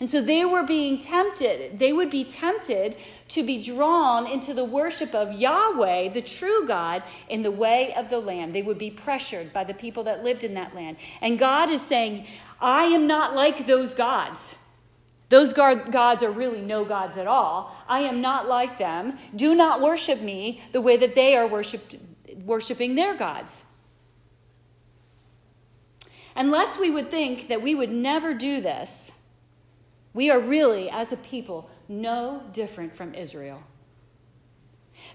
[0.01, 1.79] And so they were being tempted.
[1.79, 2.97] They would be tempted
[3.29, 8.09] to be drawn into the worship of Yahweh, the true God, in the way of
[8.09, 8.55] the land.
[8.55, 10.99] They would be pressured by the people that lived in that land.
[11.21, 12.27] And God is saying,
[12.61, 14.57] I am not like those gods.
[15.29, 17.77] Those gods are really no gods at all.
[17.87, 19.19] I am not like them.
[19.37, 21.97] Do not worship me the way that they are worshiped,
[22.45, 23.67] worshiping their gods.
[26.35, 29.13] Unless we would think that we would never do this,
[30.15, 33.63] we are really, as a people, no different from Israel.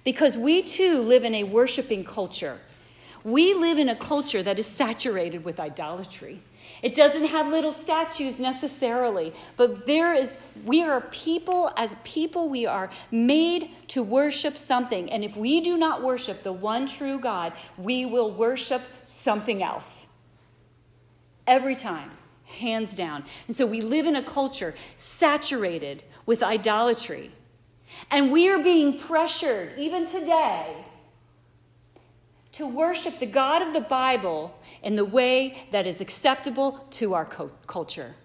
[0.03, 2.59] Because we too live in a worshiping culture.
[3.23, 6.41] We live in a culture that is saturated with idolatry.
[6.83, 12.65] It doesn't have little statues necessarily, but there is, we are people, as people, we
[12.65, 15.09] are made to worship something.
[15.09, 20.07] And if we do not worship the one true God, we will worship something else.
[21.47, 22.09] Every time,
[22.43, 23.23] hands down.
[23.47, 27.31] And so we live in a culture saturated with idolatry.
[28.11, 30.82] And we are being pressured, even today,
[32.53, 37.25] to worship the God of the Bible in the way that is acceptable to our
[37.25, 38.15] culture.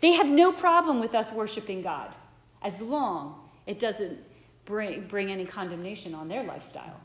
[0.00, 2.14] They have no problem with us worshiping God
[2.62, 4.18] as long it doesn't
[4.64, 7.00] bring, bring any condemnation on their lifestyle.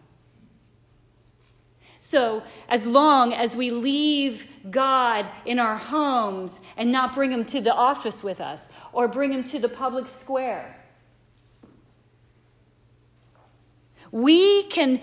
[1.99, 7.59] So, as long as we leave God in our homes and not bring Him to
[7.59, 10.75] the office with us or bring Him to the public square,
[14.11, 15.01] we can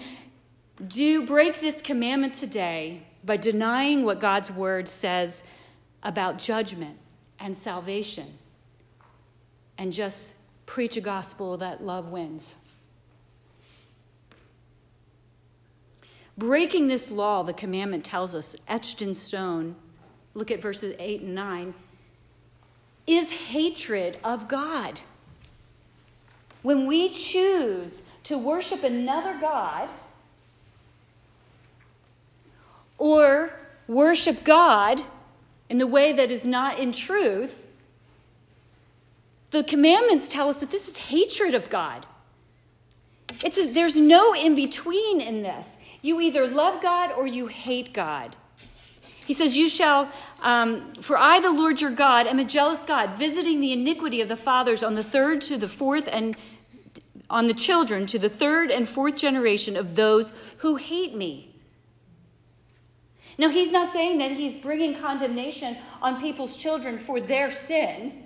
[0.89, 5.45] do break this commandment today by denying what God's word says
[6.03, 6.99] about judgment
[7.39, 8.27] and salvation
[9.79, 10.35] and just
[10.67, 12.57] preach a gospel that love wins.
[16.37, 19.77] Breaking this law, the commandment tells us, etched in stone,
[20.35, 21.75] look at verses 8 and 9,
[23.07, 25.01] is hatred of God.
[26.63, 29.89] When we choose to worship another God,
[33.05, 33.51] or
[33.87, 34.99] worship God
[35.69, 37.67] in the way that is not in truth,
[39.51, 42.07] the commandments tell us that this is hatred of God.
[43.45, 45.77] It's a, there's no in between in this.
[46.01, 48.37] You either love God or you hate God.
[49.27, 50.11] He says, You shall,
[50.43, 54.29] um, for I, the Lord your God, am a jealous God, visiting the iniquity of
[54.29, 56.37] the fathers on the third to the fourth and
[57.29, 61.54] on the children to the third and fourth generation of those who hate me
[63.37, 68.25] now, he's not saying that he's bringing condemnation on people's children for their sin.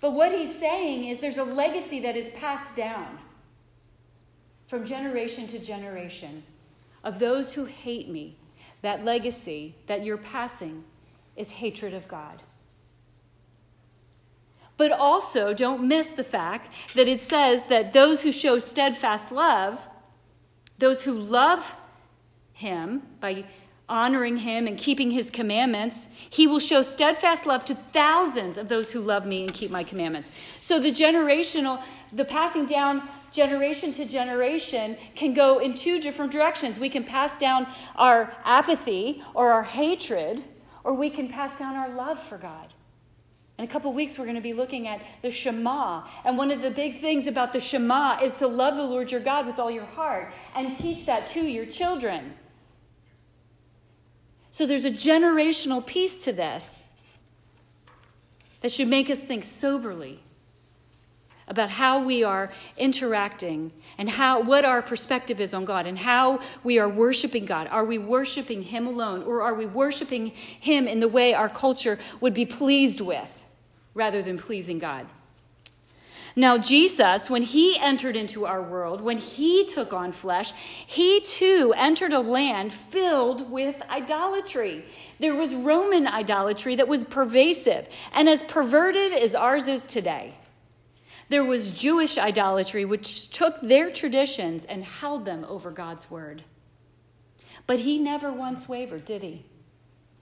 [0.00, 3.18] But what he's saying is there's a legacy that is passed down
[4.66, 6.42] from generation to generation
[7.04, 8.36] of those who hate me.
[8.82, 10.84] That legacy that you're passing
[11.36, 12.42] is hatred of God.
[14.76, 19.88] But also, don't miss the fact that it says that those who show steadfast love,
[20.78, 21.76] those who love
[22.52, 23.44] him by
[23.92, 28.90] honoring him and keeping his commandments, he will show steadfast love to thousands of those
[28.90, 30.32] who love me and keep my commandments.
[30.60, 36.78] So the generational, the passing down generation to generation can go in two different directions.
[36.78, 40.42] We can pass down our apathy or our hatred,
[40.84, 42.72] or we can pass down our love for God.
[43.58, 46.04] In a couple weeks, we're going to be looking at the Shema.
[46.24, 49.20] And one of the big things about the Shema is to love the Lord your
[49.20, 52.32] God with all your heart and teach that to your children.
[54.52, 56.78] So there's a generational piece to this
[58.60, 60.20] that should make us think soberly
[61.48, 66.38] about how we are interacting and how what our perspective is on God and how
[66.62, 67.66] we are worshiping God.
[67.68, 71.98] Are we worshiping him alone or are we worshiping him in the way our culture
[72.20, 73.46] would be pleased with
[73.94, 75.06] rather than pleasing God?
[76.34, 80.52] Now, Jesus, when he entered into our world, when he took on flesh,
[80.86, 84.84] he too entered a land filled with idolatry.
[85.18, 90.34] There was Roman idolatry that was pervasive and as perverted as ours is today.
[91.28, 96.44] There was Jewish idolatry, which took their traditions and held them over God's word.
[97.66, 99.44] But he never once wavered, did he?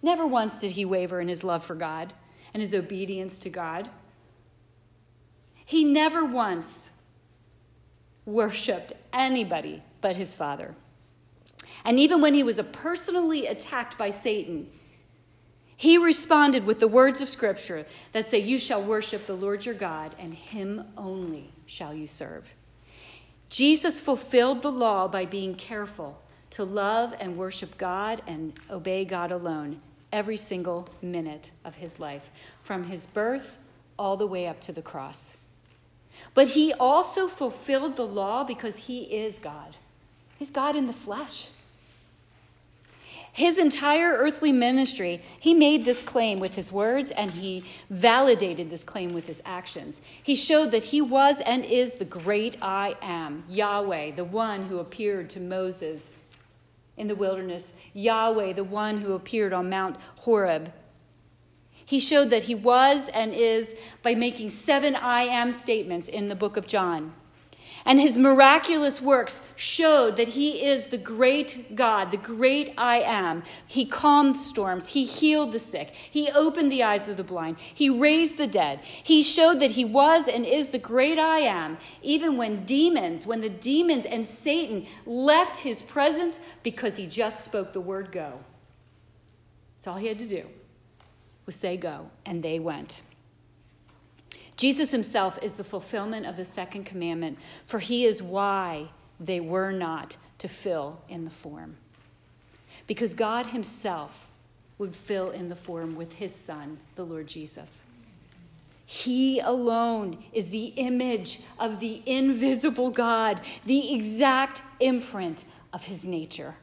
[0.03, 2.15] Never once did he waver in his love for God
[2.53, 3.91] and his obedience to God.
[5.71, 6.91] He never once
[8.27, 10.75] worshiped anybody but his Father.
[11.85, 14.69] And even when he was personally attacked by Satan,
[15.77, 19.77] he responded with the words of Scripture that say, You shall worship the Lord your
[19.77, 22.53] God, and him only shall you serve.
[23.49, 29.31] Jesus fulfilled the law by being careful to love and worship God and obey God
[29.31, 32.29] alone every single minute of his life,
[32.61, 33.59] from his birth
[33.97, 35.37] all the way up to the cross.
[36.35, 39.77] But he also fulfilled the law because he is God.
[40.39, 41.51] He's God in the flesh.
[43.33, 48.83] His entire earthly ministry, he made this claim with his words and he validated this
[48.83, 50.03] claim with his actions.
[50.23, 54.79] He showed that he was and is the great I am, Yahweh, the one who
[54.79, 56.11] appeared to Moses
[56.97, 60.73] in the wilderness, Yahweh, the one who appeared on Mount Horeb.
[61.91, 63.75] He showed that he was and is
[64.05, 67.15] by making seven I am statements in the book of John.
[67.85, 73.43] And his miraculous works showed that he is the great God, the great I am.
[73.67, 74.91] He calmed storms.
[74.91, 75.93] He healed the sick.
[75.93, 77.57] He opened the eyes of the blind.
[77.59, 78.83] He raised the dead.
[78.85, 83.41] He showed that he was and is the great I am, even when demons, when
[83.41, 88.39] the demons and Satan left his presence because he just spoke the word go.
[89.75, 90.47] That's all he had to do
[91.51, 93.03] was say go, and they went.
[94.57, 98.89] Jesus himself is the fulfillment of the second commandment, for he is why
[99.19, 101.77] they were not to fill in the form.
[102.87, 104.29] Because God himself
[104.79, 107.83] would fill in the form with his son, the Lord Jesus.
[108.87, 116.55] He alone is the image of the invisible God, the exact imprint of his nature.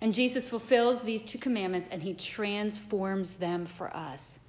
[0.00, 4.40] And Jesus fulfills these two commandments and he transforms them for us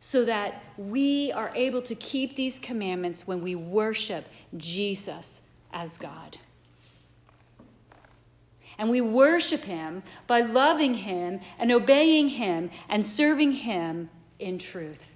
[0.00, 5.42] so that we are able to keep these commandments when we worship Jesus
[5.72, 6.38] as God.
[8.78, 14.08] And we worship Him by loving Him and obeying Him and serving Him
[14.38, 15.09] in truth.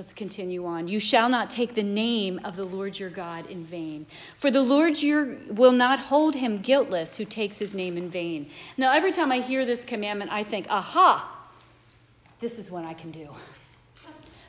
[0.00, 0.88] Let's continue on.
[0.88, 4.06] You shall not take the name of the Lord your God in vain.
[4.34, 8.48] For the Lord your will not hold him guiltless who takes his name in vain.
[8.78, 11.30] Now, every time I hear this commandment, I think, aha,
[12.38, 13.28] this is what I can do.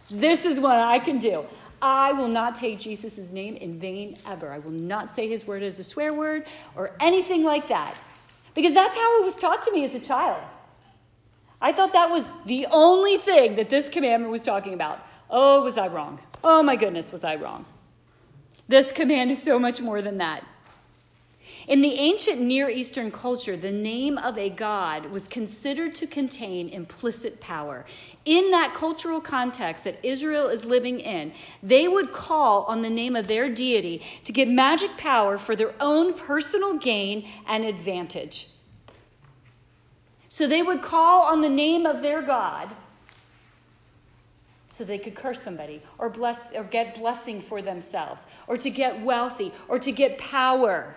[0.09, 1.43] This is what I can do.
[1.81, 4.53] I will not take Jesus' name in vain ever.
[4.53, 6.45] I will not say his word as a swear word
[6.77, 7.97] or anything like that.
[8.53, 10.41] Because that's how it was taught to me as a child.
[11.59, 15.07] I thought that was the only thing that this commandment was talking about.
[15.31, 16.19] Oh, was I wrong?
[16.43, 17.65] Oh, my goodness, was I wrong?
[18.67, 20.43] This command is so much more than that.
[21.67, 26.67] In the ancient Near Eastern culture, the name of a god was considered to contain
[26.69, 27.85] implicit power.
[28.25, 33.15] In that cultural context that Israel is living in, they would call on the name
[33.15, 38.47] of their deity to get magic power for their own personal gain and advantage.
[40.27, 42.73] So they would call on the name of their god
[44.71, 49.01] so they could curse somebody or bless or get blessing for themselves or to get
[49.01, 50.95] wealthy or to get power.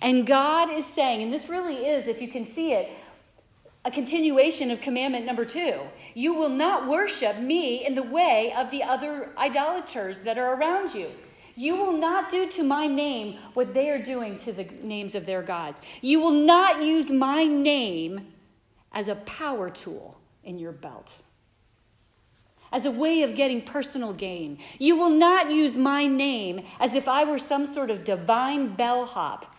[0.00, 2.90] And God is saying, and this really is, if you can see it,
[3.84, 5.78] a continuation of commandment number two.
[6.14, 10.94] You will not worship me in the way of the other idolaters that are around
[10.94, 11.10] you.
[11.54, 15.26] You will not do to my name what they are doing to the names of
[15.26, 15.82] their gods.
[16.00, 18.32] You will not use my name
[18.92, 21.18] as a power tool in your belt,
[22.74, 24.58] as a way of getting personal gain.
[24.80, 29.54] You will not use my name as if I were some sort of divine bellhop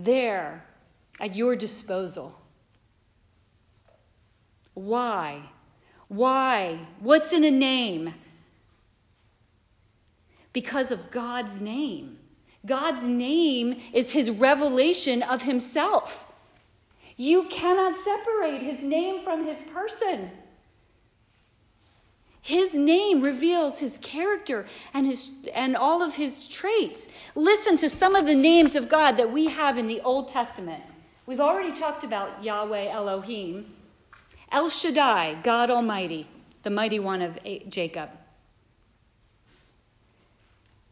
[0.00, 0.64] there
[1.20, 2.40] at your disposal.
[4.74, 5.42] Why?
[6.08, 6.80] Why?
[6.98, 8.14] What's in a name?
[10.52, 12.18] Because of God's name.
[12.66, 16.32] God's name is his revelation of himself.
[17.16, 20.32] You cannot separate his name from his person.
[22.40, 27.08] His name reveals his character and, his, and all of his traits.
[27.34, 30.82] Listen to some of the names of God that we have in the Old Testament.
[31.26, 33.74] We've already talked about Yahweh Elohim,
[34.50, 36.26] El Shaddai, God Almighty,
[36.62, 38.10] the mighty one of Jacob.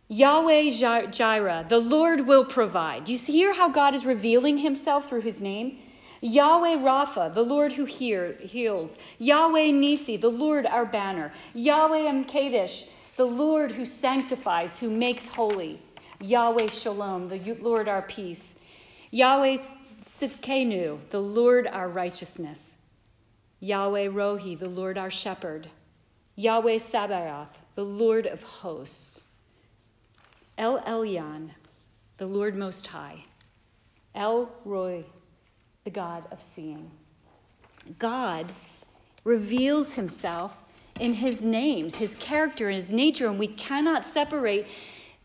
[0.09, 0.71] Yahweh
[1.11, 3.05] Jireh, the Lord will provide.
[3.05, 5.79] Do you hear how God is revealing himself through his name?
[6.21, 8.97] Yahweh Rapha, the Lord who hear, heals.
[9.19, 11.33] Yahweh Nisi, the Lord our banner.
[11.55, 15.81] Yahweh Mkadesh, the Lord who sanctifies, who makes holy.
[16.21, 18.57] Yahweh Shalom, the Lord our peace.
[19.11, 19.59] Yahweh
[20.03, 22.77] Sidkenu, the Lord our righteousness.
[23.61, 25.69] Yahweh Rohi, the Lord our shepherd.
[26.37, 29.23] Yahweh Sabaoth, the Lord of hosts.
[30.59, 31.51] El Elyon,
[32.19, 33.25] the Lord Most High.
[34.15, 35.05] El Roi,
[35.87, 36.91] the God of seeing.
[38.01, 38.45] God
[39.23, 40.59] reveals himself
[40.99, 44.67] in his names, his character, and his nature, and we cannot separate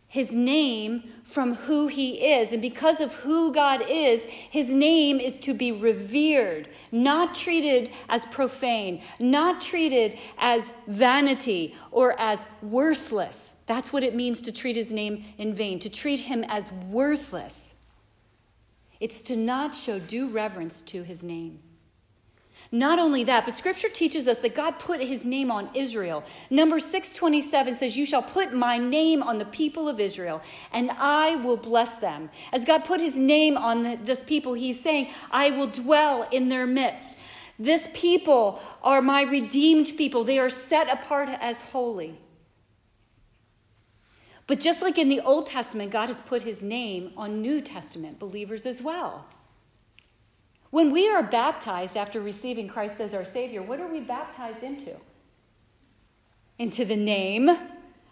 [0.07, 2.51] his name from who he is.
[2.51, 8.25] And because of who God is, his name is to be revered, not treated as
[8.27, 13.55] profane, not treated as vanity or as worthless.
[13.65, 17.73] That's what it means to treat his name in vain, to treat him as worthless.
[19.01, 21.59] It's to not show due reverence to his name.
[22.71, 26.23] Not only that, but scripture teaches us that God put his name on Israel.
[26.49, 30.41] Number 627 says, You shall put my name on the people of Israel,
[30.71, 32.29] and I will bless them.
[32.53, 36.47] As God put his name on the, this people, he's saying, I will dwell in
[36.47, 37.17] their midst.
[37.59, 40.23] This people are my redeemed people.
[40.23, 42.17] They are set apart as holy.
[44.51, 48.19] But just like in the Old Testament, God has put his name on New Testament
[48.19, 49.25] believers as well.
[50.71, 54.97] When we are baptized after receiving Christ as our Savior, what are we baptized into?
[56.59, 57.49] Into the name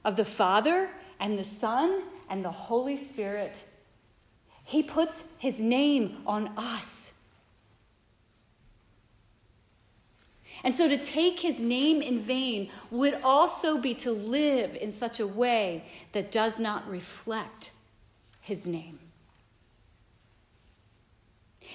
[0.06, 3.66] of the Father and the Son and the Holy Spirit.
[4.64, 7.16] He puts his name on us.
[10.64, 15.20] And so to take his name in vain would also be to live in such
[15.20, 17.72] a way that does not reflect
[18.41, 18.99] his name.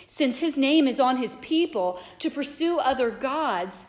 [0.07, 3.87] Since his name is on his people, to pursue other gods,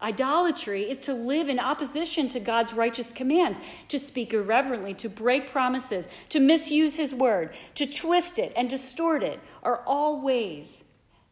[0.00, 3.58] idolatry, is to live in opposition to God's righteous commands,
[3.88, 9.22] to speak irreverently, to break promises, to misuse his word, to twist it and distort
[9.22, 10.84] it, are all ways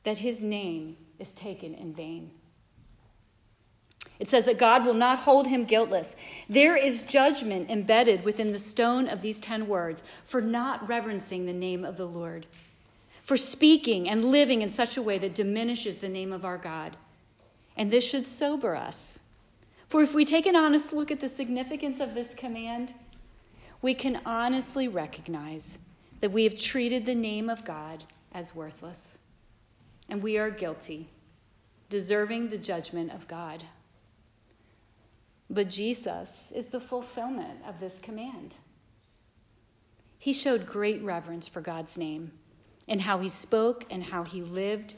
[0.04, 2.30] that his name is taken in vain.
[4.22, 6.14] It says that God will not hold him guiltless.
[6.48, 11.52] There is judgment embedded within the stone of these 10 words for not reverencing the
[11.52, 12.46] name of the Lord,
[13.24, 16.96] for speaking and living in such a way that diminishes the name of our God.
[17.76, 19.18] And this should sober us.
[19.88, 22.94] For if we take an honest look at the significance of this command,
[23.80, 25.80] we can honestly recognize
[26.20, 29.18] that we have treated the name of God as worthless,
[30.08, 31.08] and we are guilty,
[31.88, 33.64] deserving the judgment of God.
[35.51, 38.57] But Jesus is the fulfillment of this command.
[40.18, 42.32] He showed great reverence for God's name
[42.88, 44.95] and how he spoke and how he lived.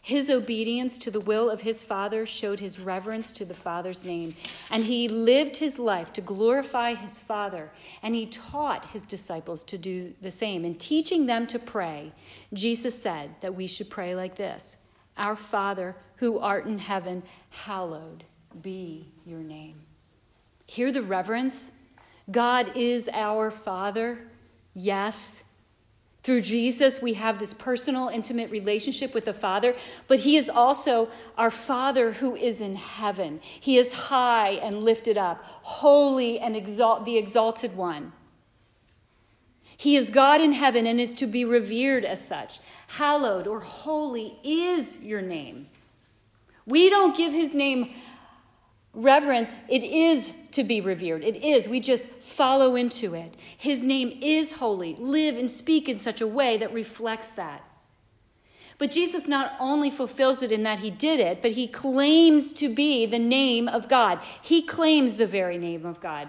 [0.00, 4.34] His obedience to the will of his Father showed his reverence to the Father's name.
[4.70, 7.70] And he lived his life to glorify his Father.
[8.02, 10.64] And he taught his disciples to do the same.
[10.64, 12.12] In teaching them to pray,
[12.52, 14.78] Jesus said that we should pray like this
[15.16, 18.24] Our Father, who art in heaven, hallowed
[18.60, 19.76] be your name.
[20.66, 21.70] Hear the reverence.
[22.30, 24.18] God is our Father.
[24.74, 25.44] Yes.
[26.22, 29.74] Through Jesus, we have this personal, intimate relationship with the Father,
[30.06, 33.40] but He is also our Father who is in heaven.
[33.42, 38.12] He is high and lifted up, holy and exalt, the exalted one.
[39.76, 42.60] He is God in heaven and is to be revered as such.
[42.86, 45.66] Hallowed or holy is your name.
[46.66, 47.92] We don't give His name
[48.94, 51.24] reverence, it is to be revered.
[51.24, 51.68] It is.
[51.68, 53.36] We just follow into it.
[53.56, 54.96] His name is holy.
[54.98, 57.64] Live and speak in such a way that reflects that.
[58.78, 62.68] But Jesus not only fulfills it in that he did it, but he claims to
[62.68, 64.20] be the name of God.
[64.42, 66.28] He claims the very name of God.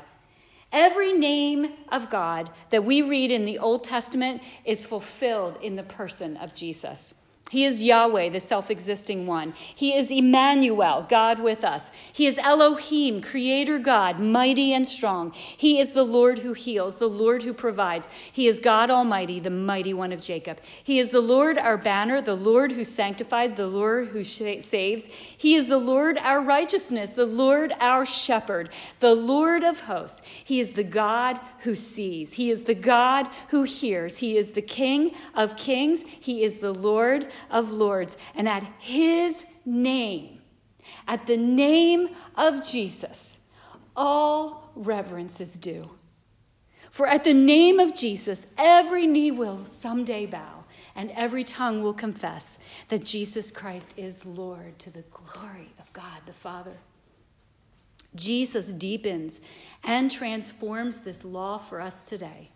[0.71, 5.83] Every name of God that we read in the Old Testament is fulfilled in the
[5.83, 7.15] person of Jesus.
[7.53, 9.53] He is Yahweh, the self existing one.
[9.55, 11.91] He is Emmanuel, God with us.
[12.11, 15.31] He is Elohim, creator God, mighty and strong.
[15.33, 18.09] He is the Lord who heals, the Lord who provides.
[18.31, 20.61] He is God Almighty, the mighty one of Jacob.
[20.83, 25.05] He is the Lord our banner, the Lord who sanctified, the Lord who saves.
[25.37, 30.23] He is the Lord our righteousness, the Lord our shepherd, the Lord of hosts.
[30.43, 32.33] He is the God who sees.
[32.33, 34.17] He is the God who hears.
[34.17, 36.03] He is the King of kings.
[36.19, 38.17] He is the Lord of Lords.
[38.35, 40.41] And at his name,
[41.07, 43.39] at the name of Jesus,
[43.95, 45.89] all reverence is due.
[46.91, 50.65] For at the name of Jesus, every knee will someday bow,
[50.95, 56.21] and every tongue will confess that Jesus Christ is Lord to the glory of God
[56.27, 56.77] the Father.
[58.15, 59.41] Jesus deepens
[59.83, 62.51] and transforms this law for us today.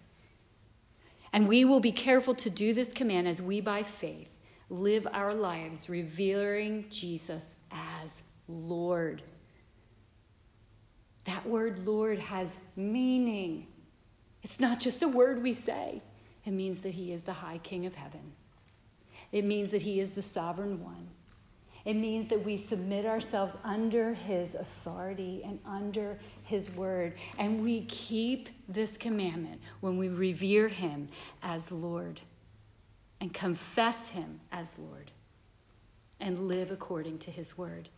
[1.34, 4.30] And we will be careful to do this command as we, by faith,
[4.70, 9.22] live our lives revering Jesus as Lord.
[11.26, 13.68] That word Lord has meaning.
[14.44, 16.02] It's not just a word we say,
[16.46, 18.34] it means that He is the high King of heaven.
[19.32, 21.10] It means that He is the sovereign one.
[21.84, 27.14] It means that we submit ourselves under His authority and under His word.
[27.38, 31.10] And we keep this commandment when we revere Him
[31.44, 32.22] as Lord
[33.20, 35.12] and confess Him as Lord
[36.20, 37.90] and live according to His word.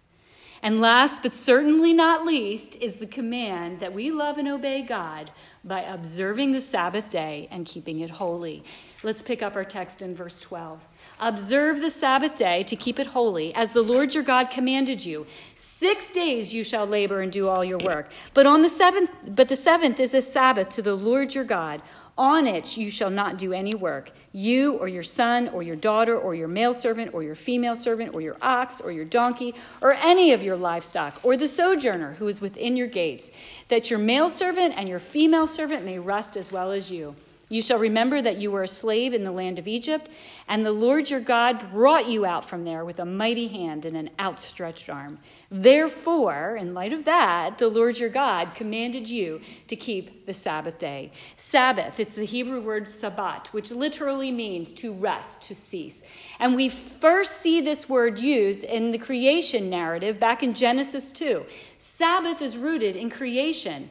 [0.61, 5.31] And last but certainly not least is the command that we love and obey God
[5.63, 8.63] by observing the Sabbath day and keeping it holy.
[9.01, 10.85] Let's pick up our text in verse 12.
[11.21, 15.27] Observe the Sabbath day to keep it holy, as the Lord your God commanded you.
[15.53, 18.09] Six days you shall labor and do all your work.
[18.33, 21.81] But on the seventh, but the seventh is a Sabbath to the Lord your God.
[22.17, 26.17] On it you shall not do any work, you or your son or your daughter
[26.17, 29.93] or your male servant or your female servant or your ox or your donkey or
[29.93, 33.31] any of your livestock or the sojourner who is within your gates,
[33.67, 37.15] that your male servant and your female servant may rest as well as you.
[37.51, 40.07] You shall remember that you were a slave in the land of Egypt,
[40.47, 43.97] and the Lord your God brought you out from there with a mighty hand and
[43.97, 45.17] an outstretched arm.
[45.49, 50.77] Therefore, in light of that, the Lord your God commanded you to keep the Sabbath
[50.77, 51.11] day.
[51.37, 56.03] Sabbath, it's the Hebrew word sabbat, which literally means to rest, to cease.
[56.39, 61.43] And we first see this word used in the creation narrative back in Genesis 2.
[61.79, 63.89] Sabbath is rooted in creation.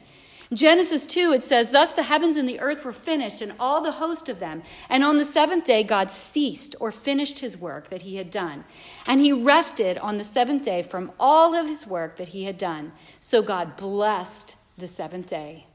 [0.51, 3.91] Genesis 2, it says, Thus the heavens and the earth were finished, and all the
[3.91, 4.63] host of them.
[4.89, 8.65] And on the seventh day, God ceased or finished his work that he had done.
[9.07, 12.57] And he rested on the seventh day from all of his work that he had
[12.57, 12.93] done.
[13.19, 15.67] So God blessed the seventh day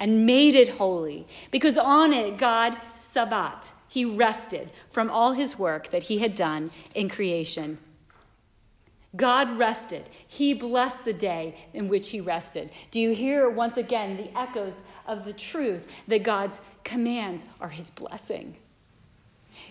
[0.00, 5.90] and made it holy, because on it, God, Sabbat, he rested from all his work
[5.90, 7.78] that he had done in creation.
[9.16, 10.08] God rested.
[10.26, 12.70] He blessed the day in which he rested.
[12.90, 17.90] Do you hear once again the echoes of the truth that God's commands are his
[17.90, 18.56] blessing?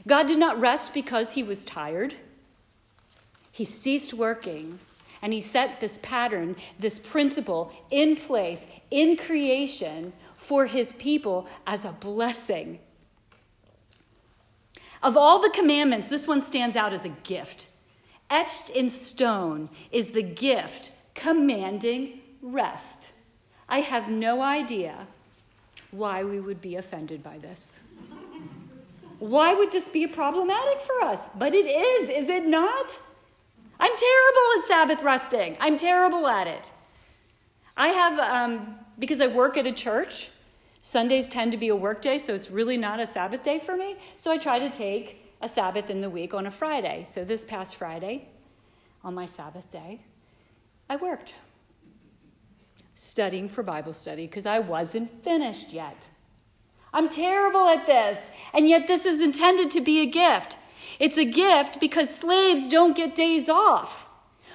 [0.05, 2.15] God did not rest because he was tired.
[3.51, 4.79] He ceased working
[5.21, 11.85] and he set this pattern, this principle in place in creation for his people as
[11.85, 12.79] a blessing.
[15.01, 17.67] Of all the commandments, this one stands out as a gift.
[18.29, 23.11] Etched in stone is the gift commanding rest.
[23.67, 25.07] I have no idea
[25.91, 27.81] why we would be offended by this.
[29.19, 31.27] Why would this be problematic for us?
[31.35, 32.97] But it is, is it not?
[33.79, 35.57] I'm terrible at Sabbath resting.
[35.59, 36.71] I'm terrible at it.
[37.75, 40.29] I have, um, because I work at a church,
[40.81, 43.75] Sundays tend to be a work day, so it's really not a Sabbath day for
[43.75, 43.95] me.
[44.15, 47.03] So I try to take a Sabbath in the week on a Friday.
[47.03, 48.27] So this past Friday,
[49.03, 49.99] on my Sabbath day,
[50.89, 51.35] I worked
[52.93, 56.09] studying for Bible study because I wasn't finished yet.
[56.91, 60.57] I'm terrible at this, and yet this is intended to be a gift.
[60.99, 64.09] It's a gift because slaves don't get days off.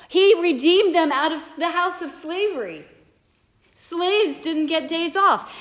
[0.09, 2.85] He redeemed them out of the house of slavery.
[3.73, 5.53] Slaves didn't get days off.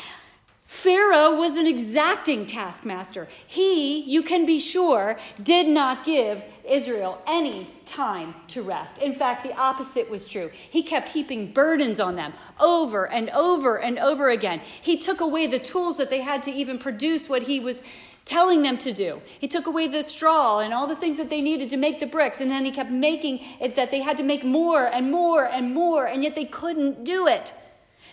[0.74, 3.28] Pharaoh was an exacting taskmaster.
[3.46, 8.98] He, you can be sure, did not give Israel any time to rest.
[8.98, 10.50] In fact, the opposite was true.
[10.52, 14.62] He kept heaping burdens on them over and over and over again.
[14.82, 17.84] He took away the tools that they had to even produce what he was
[18.26, 19.22] telling them to do.
[19.40, 22.08] He took away the straw and all the things that they needed to make the
[22.08, 25.48] bricks, and then he kept making it that they had to make more and more
[25.48, 27.54] and more, and yet they couldn't do it.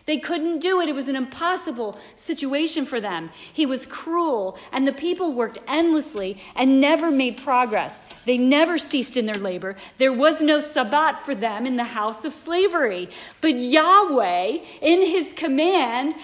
[0.07, 0.89] They couldn't do it.
[0.89, 3.31] It was an impossible situation for them.
[3.53, 8.05] He was cruel, and the people worked endlessly and never made progress.
[8.25, 9.77] They never ceased in their labor.
[9.99, 13.09] There was no Sabbath for them in the house of slavery.
[13.41, 16.15] But Yahweh, in his command,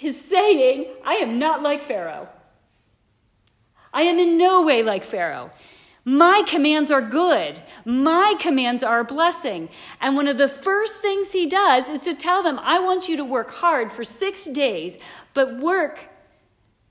[0.00, 2.28] is saying, I am not like Pharaoh.
[3.94, 5.50] I am in no way like Pharaoh.
[6.04, 7.62] My commands are good.
[7.84, 9.68] My commands are a blessing.
[10.00, 13.16] And one of the first things he does is to tell them, I want you
[13.18, 14.98] to work hard for six days,
[15.32, 16.08] but work,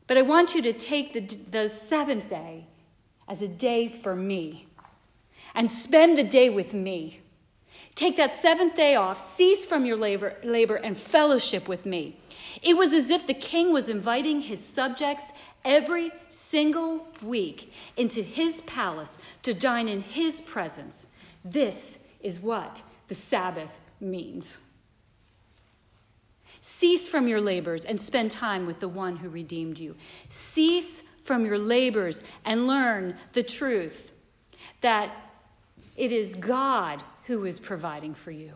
[0.07, 2.67] but I want you to take the, the seventh day
[3.27, 4.67] as a day for me
[5.55, 7.19] and spend the day with me.
[7.95, 12.17] Take that seventh day off, cease from your labor, labor and fellowship with me.
[12.61, 15.31] It was as if the king was inviting his subjects
[15.63, 21.07] every single week into his palace to dine in his presence.
[21.43, 24.59] This is what the Sabbath means.
[26.61, 29.95] Cease from your labors and spend time with the one who redeemed you.
[30.29, 34.11] Cease from your labors and learn the truth
[34.81, 35.11] that
[35.97, 38.53] it is God who is providing for you.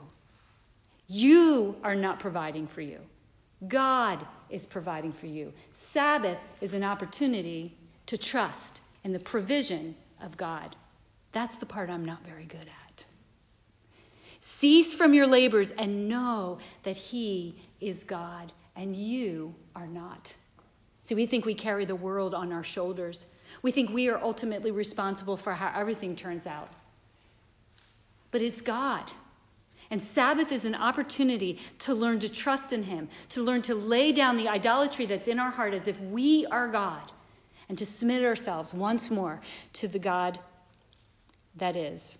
[1.07, 2.99] You are not providing for you.
[3.67, 5.53] God is providing for you.
[5.73, 7.75] Sabbath is an opportunity
[8.05, 10.75] to trust in the provision of God.
[11.31, 13.05] That's the part I'm not very good at.
[14.39, 20.35] Cease from your labors and know that He is God and you are not.
[21.01, 23.27] See, we think we carry the world on our shoulders.
[23.61, 26.69] We think we are ultimately responsible for how everything turns out.
[28.31, 29.11] But it's God.
[29.91, 34.11] And Sabbath is an opportunity to learn to trust in Him, to learn to lay
[34.11, 37.11] down the idolatry that's in our heart as if we are God,
[37.69, 39.41] and to submit ourselves once more
[39.73, 40.39] to the God
[41.55, 42.17] that is.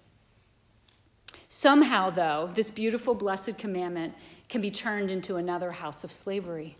[1.47, 4.13] Somehow, though, this beautiful, blessed commandment
[4.49, 6.76] can be turned into another house of slavery.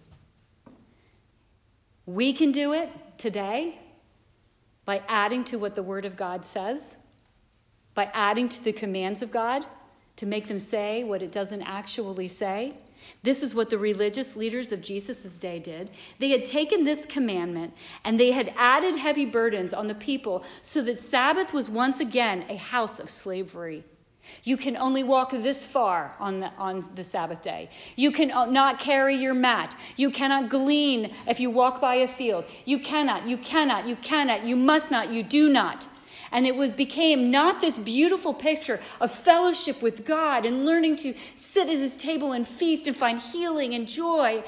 [2.06, 3.80] We can do it today
[4.86, 6.98] by adding to what the Word of God says,
[7.96, 9.66] by adding to the commands of God
[10.18, 12.74] to make them say what it doesn't actually say.
[13.24, 15.92] This is what the religious leaders of Jesus' day did.
[16.20, 20.82] They had taken this commandment and they had added heavy burdens on the people so
[20.84, 23.84] that Sabbath was once again a house of slavery.
[24.44, 27.70] You can only walk this far on the, on the Sabbath day.
[27.96, 29.76] You can uh, not carry your mat.
[29.98, 32.46] You cannot glean if you walk by a field.
[32.66, 35.88] You cannot, you cannot, you cannot, you must not, you do not.
[36.32, 41.14] And it was, became not this beautiful picture of fellowship with God and learning to
[41.36, 44.44] sit at his table and feast and find healing and joy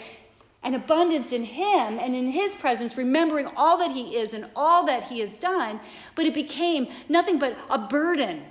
[0.63, 4.85] and abundance in him and in his presence, remembering all that he is and all
[4.85, 5.79] that he has done.
[6.15, 8.43] But it became nothing but a burden.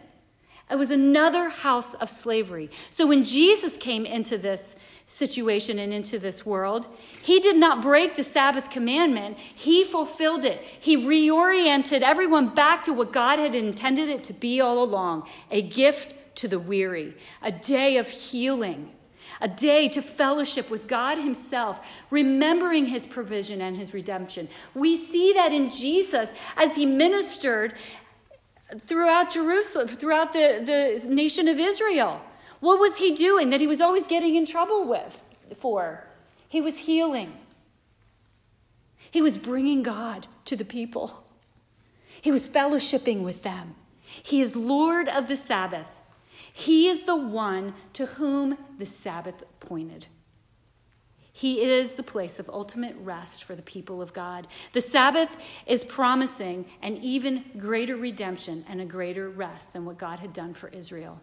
[0.71, 2.71] It was another house of slavery.
[2.91, 6.87] So when Jesus came into this, situation and into this world.
[7.23, 10.61] He did not break the Sabbath commandment, he fulfilled it.
[10.61, 15.63] He reoriented everyone back to what God had intended it to be all along a
[15.63, 18.93] gift to the weary, a day of healing.
[19.41, 21.81] A day to fellowship with God Himself,
[22.11, 24.49] remembering His provision and His redemption.
[24.73, 27.75] We see that in Jesus as He ministered
[28.87, 32.23] throughout Jerusalem, throughout the, the nation of Israel.
[32.67, 35.23] What was he doing that he was always getting in trouble with
[35.57, 36.03] for?
[36.49, 37.33] He was healing.
[39.09, 41.29] He was bringing God to the people.
[42.21, 43.77] He was fellowshipping with them.
[44.01, 45.89] He is Lord of the Sabbath.
[46.53, 50.07] He is the one to whom the Sabbath pointed.
[51.33, 54.49] He is the place of ultimate rest for the people of God.
[54.73, 55.37] The Sabbath
[55.67, 60.53] is promising an even greater redemption and a greater rest than what God had done
[60.53, 61.21] for Israel.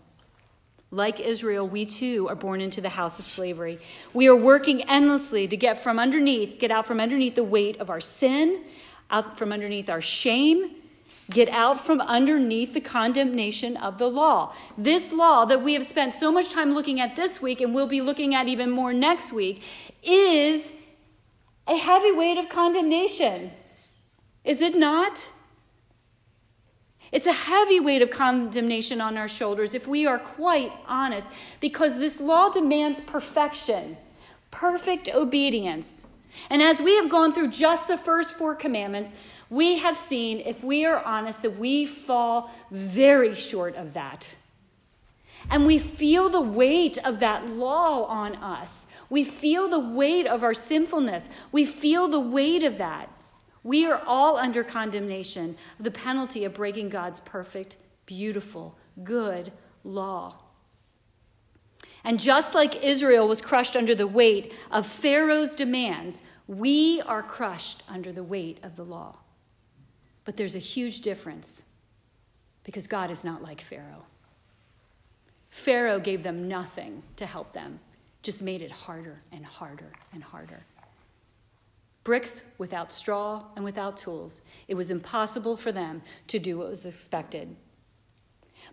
[0.93, 3.79] Like Israel, we too are born into the house of slavery.
[4.13, 7.89] We are working endlessly to get from underneath, get out from underneath the weight of
[7.89, 8.63] our sin,
[9.09, 10.69] out from underneath our shame,
[11.31, 14.53] get out from underneath the condemnation of the law.
[14.77, 17.87] This law that we have spent so much time looking at this week and we'll
[17.87, 19.63] be looking at even more next week
[20.03, 20.73] is
[21.65, 23.49] a heavy weight of condemnation.
[24.43, 25.31] Is it not?
[27.14, 31.99] It's a heavy weight of condemnation on our shoulders if we are quite honest, because
[31.99, 33.97] this law demands perfection,
[34.49, 36.07] perfect obedience.
[36.49, 39.14] And as we have gone through just the first four commandments,
[39.51, 44.36] we have seen, if we are honest, that we fall very short of that.
[45.51, 48.88] And we feel the weight of that law on us.
[49.11, 51.30] We feel the weight of our sinfulness.
[51.51, 53.09] We feel the weight of that.
[53.64, 59.51] We are all under condemnation of the penalty of breaking God's perfect, beautiful, good
[59.84, 60.38] law.
[62.03, 67.84] And just like Israel was crushed under the weight of Pharaoh's demands, we are crushed
[67.88, 69.18] under the weight of the law.
[70.26, 71.64] But there's a huge difference
[72.64, 74.05] because God is not like Pharaoh.
[75.49, 77.80] Pharaoh gave them nothing to help them,
[78.22, 80.66] just made it harder and harder and harder.
[82.04, 84.41] Bricks without straw and without tools.
[84.68, 87.56] It was impossible for them to do what was expected.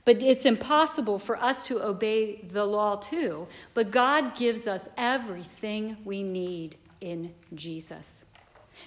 [0.04, 3.46] But it's impossible for us to obey the law too.
[3.74, 8.24] But God gives us everything we need in Jesus.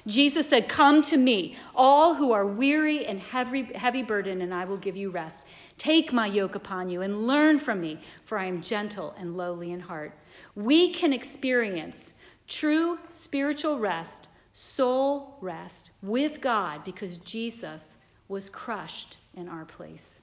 [0.08, 4.66] Jesus said, Come to me, all who are weary and heavy, heavy burdened, and I
[4.66, 5.46] will give you rest.
[5.78, 9.72] Take my yoke upon you and learn from me, for I am gentle and lowly
[9.72, 10.18] in heart.
[10.56, 12.14] We can experience
[12.48, 17.98] true spiritual rest, soul rest with God because Jesus
[18.28, 20.22] was crushed in our place.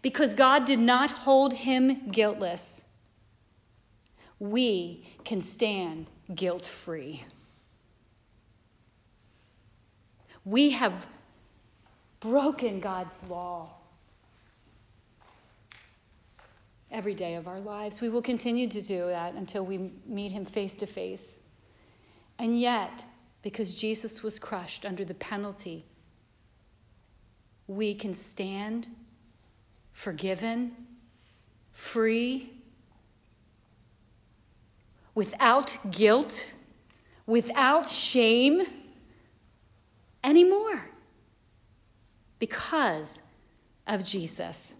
[0.00, 2.86] Because God did not hold him guiltless,
[4.40, 7.22] we can stand guilt free.
[10.44, 11.06] We have
[12.18, 13.70] broken God's law
[16.90, 18.00] every day of our lives.
[18.00, 21.38] We will continue to do that until we meet Him face to face.
[22.42, 23.04] And yet,
[23.42, 25.84] because Jesus was crushed under the penalty,
[27.68, 28.88] we can stand
[29.92, 30.72] forgiven,
[31.70, 32.52] free,
[35.14, 36.52] without guilt,
[37.26, 38.62] without shame
[40.24, 40.90] anymore
[42.40, 43.22] because
[43.86, 44.74] of Jesus.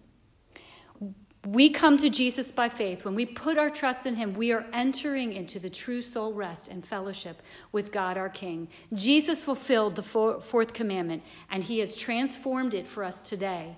[1.45, 3.03] We come to Jesus by faith.
[3.03, 6.69] When we put our trust in Him, we are entering into the true soul rest
[6.69, 7.41] and fellowship
[7.73, 8.69] with God our King.
[8.93, 11.21] Jesus fulfilled the fourth commandment,
[11.51, 13.75] and He has transformed it for us today.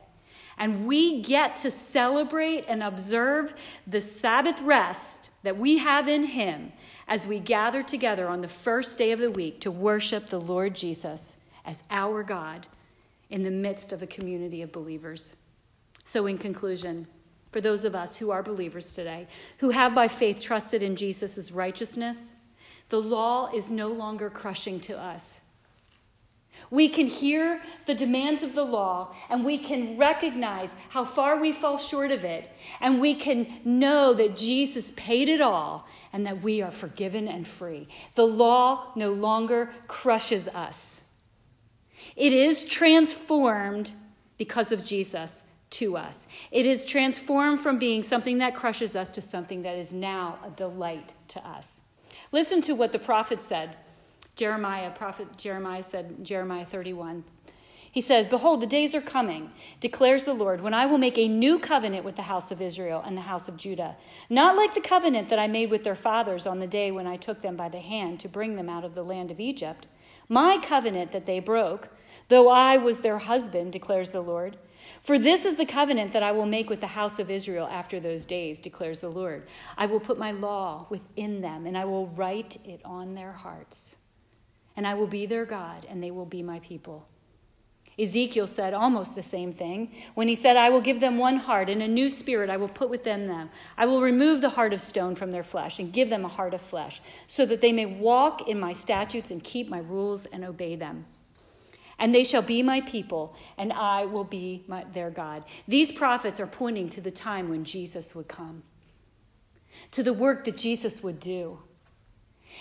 [0.59, 3.55] And we get to celebrate and observe
[3.88, 6.72] the Sabbath rest that we have in Him
[7.07, 10.76] as we gather together on the first day of the week to worship the Lord
[10.76, 12.68] Jesus as our God
[13.32, 15.36] in the midst of a community of believers.
[16.03, 17.07] So, in conclusion,
[17.56, 19.26] for those of us who are believers today,
[19.60, 22.34] who have by faith trusted in Jesus' righteousness,
[22.89, 25.39] the law is no longer crushing to us.
[26.70, 31.53] We can hear the demands of the law and we can recognize how far we
[31.53, 32.51] fall short of it.
[32.82, 37.47] And we can know that Jesus paid it all and that we are forgiven and
[37.47, 37.88] free.
[38.16, 41.03] The law no longer crushes us,
[42.18, 43.93] it is transformed
[44.38, 46.28] because of Jesus to us.
[46.51, 50.49] It is transformed from being something that crushes us to something that is now a
[50.49, 51.84] delight to us.
[52.32, 53.76] Listen to what the prophet said
[54.36, 57.24] Jeremiah, prophet Jeremiah said, Jeremiah 31.
[57.95, 61.30] He says, Behold, the days are coming, declares the Lord, when I will make a
[61.30, 63.95] new covenant with the house of Israel and the house of Judah.
[64.30, 67.16] Not like the covenant that I made with their fathers on the day when I
[67.16, 69.88] took them by the hand to bring them out of the land of Egypt.
[70.28, 71.88] My covenant that they broke,
[72.28, 74.57] though I was their husband, declares the Lord.
[75.06, 77.99] For this is the covenant that I will make with the house of Israel after
[77.99, 79.47] those days, declares the Lord.
[79.78, 83.97] I will put my law within them, and I will write it on their hearts
[84.78, 87.08] and I will be their God, and they will be my people.
[87.97, 91.70] Ezekiel said almost the same thing when he said, I will give them one heart,
[91.70, 93.49] and a new spirit I will put within them.
[93.78, 96.53] I will remove the heart of stone from their flesh and give them a heart
[96.53, 100.43] of flesh, so that they may walk in my statutes and keep my rules and
[100.43, 101.06] obey them.
[101.98, 105.43] And they shall be my people, and I will be my, their God.
[105.68, 108.64] These prophets are pointing to the time when Jesus would come,
[109.91, 111.60] to the work that Jesus would do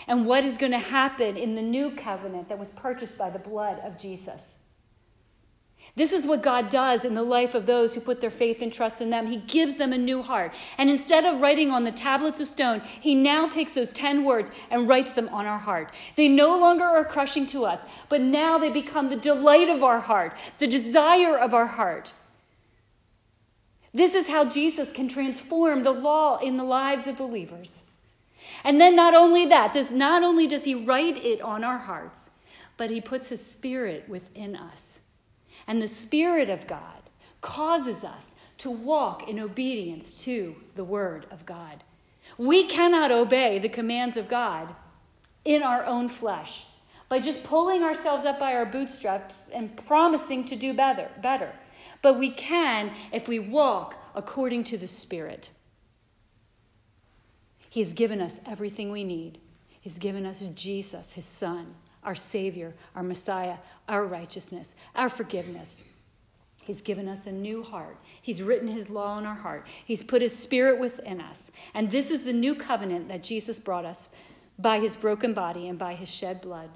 [0.06, 3.38] and what is going to happen in the new covenant that was purchased by the
[3.38, 4.56] blood of Jesus.
[5.96, 8.72] This is what God does in the life of those who put their faith and
[8.72, 9.28] trust in them.
[9.28, 10.52] He gives them a new heart.
[10.76, 14.50] And instead of writing on the tablets of stone, He now takes those 10 words
[14.70, 15.92] and writes them on our heart.
[16.16, 20.00] They no longer are crushing to us, but now they become the delight of our
[20.00, 22.12] heart, the desire of our heart.
[23.92, 27.84] This is how Jesus can transform the law in the lives of believers.
[28.64, 32.30] And then not only that, does not only does he write it on our hearts,
[32.76, 35.00] but he puts his spirit within us.
[35.66, 37.02] And the spirit of God
[37.40, 41.84] causes us to walk in obedience to the word of God.
[42.38, 44.74] We cannot obey the commands of God
[45.44, 46.66] in our own flesh
[47.08, 51.52] by just pulling ourselves up by our bootstraps and promising to do better, better.
[52.02, 55.50] But we can if we walk according to the spirit.
[57.68, 59.38] He has given us everything we need.
[59.80, 61.74] He's given us Jesus, His Son,
[62.04, 63.56] our Savior, our Messiah,
[63.88, 65.84] our righteousness, our forgiveness.
[66.64, 67.98] He's given us a new heart.
[68.22, 69.66] He's written his law in our heart.
[69.84, 71.52] He's put his spirit within us.
[71.74, 74.08] And this is the new covenant that Jesus brought us
[74.58, 76.70] by his broken body and by his shed blood.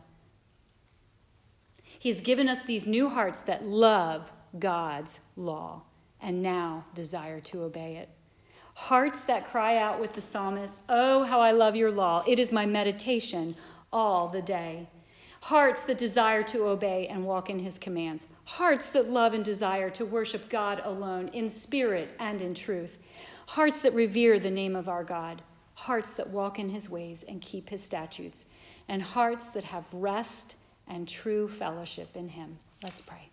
[1.99, 5.83] He has given us these new hearts that love God's law
[6.21, 8.11] and now desire to obey it.
[8.75, 12.23] Hearts that cry out with the psalmist, Oh, how I love your law.
[12.27, 13.57] It is my meditation
[13.93, 14.87] all the day.
[15.41, 18.27] Hearts that desire to obey and walk in his commands.
[18.45, 22.99] Hearts that love and desire to worship God alone in spirit and in truth.
[23.47, 25.43] Hearts that revere the name of our God.
[25.75, 28.47] Hearts that walk in his ways and keep his statutes.
[28.89, 30.57] And hearts that have rest
[30.89, 32.59] and true fellowship in him.
[32.83, 33.29] Let's pray.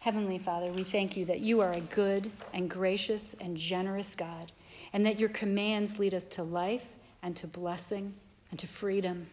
[0.00, 4.52] Heavenly Father, we thank you that you are a good and gracious and generous God,
[4.92, 6.86] and that your commands lead us to life
[7.22, 8.14] and to blessing
[8.50, 9.26] and to freedom.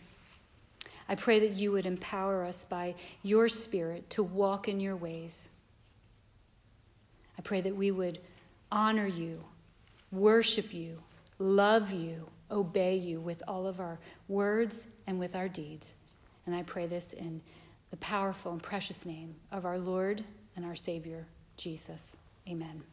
[1.08, 5.49] I pray that you would empower us by your Spirit to walk in your ways.
[7.38, 8.20] I pray that we would
[8.72, 9.43] honor you,
[10.12, 10.97] worship you,
[11.38, 15.95] love you, obey you with all of our words and with our deeds.
[16.45, 17.41] And I pray this in
[17.91, 20.24] the powerful and precious name of our Lord
[20.56, 21.26] and our Savior,
[21.58, 22.18] Jesus.
[22.47, 22.84] Amen.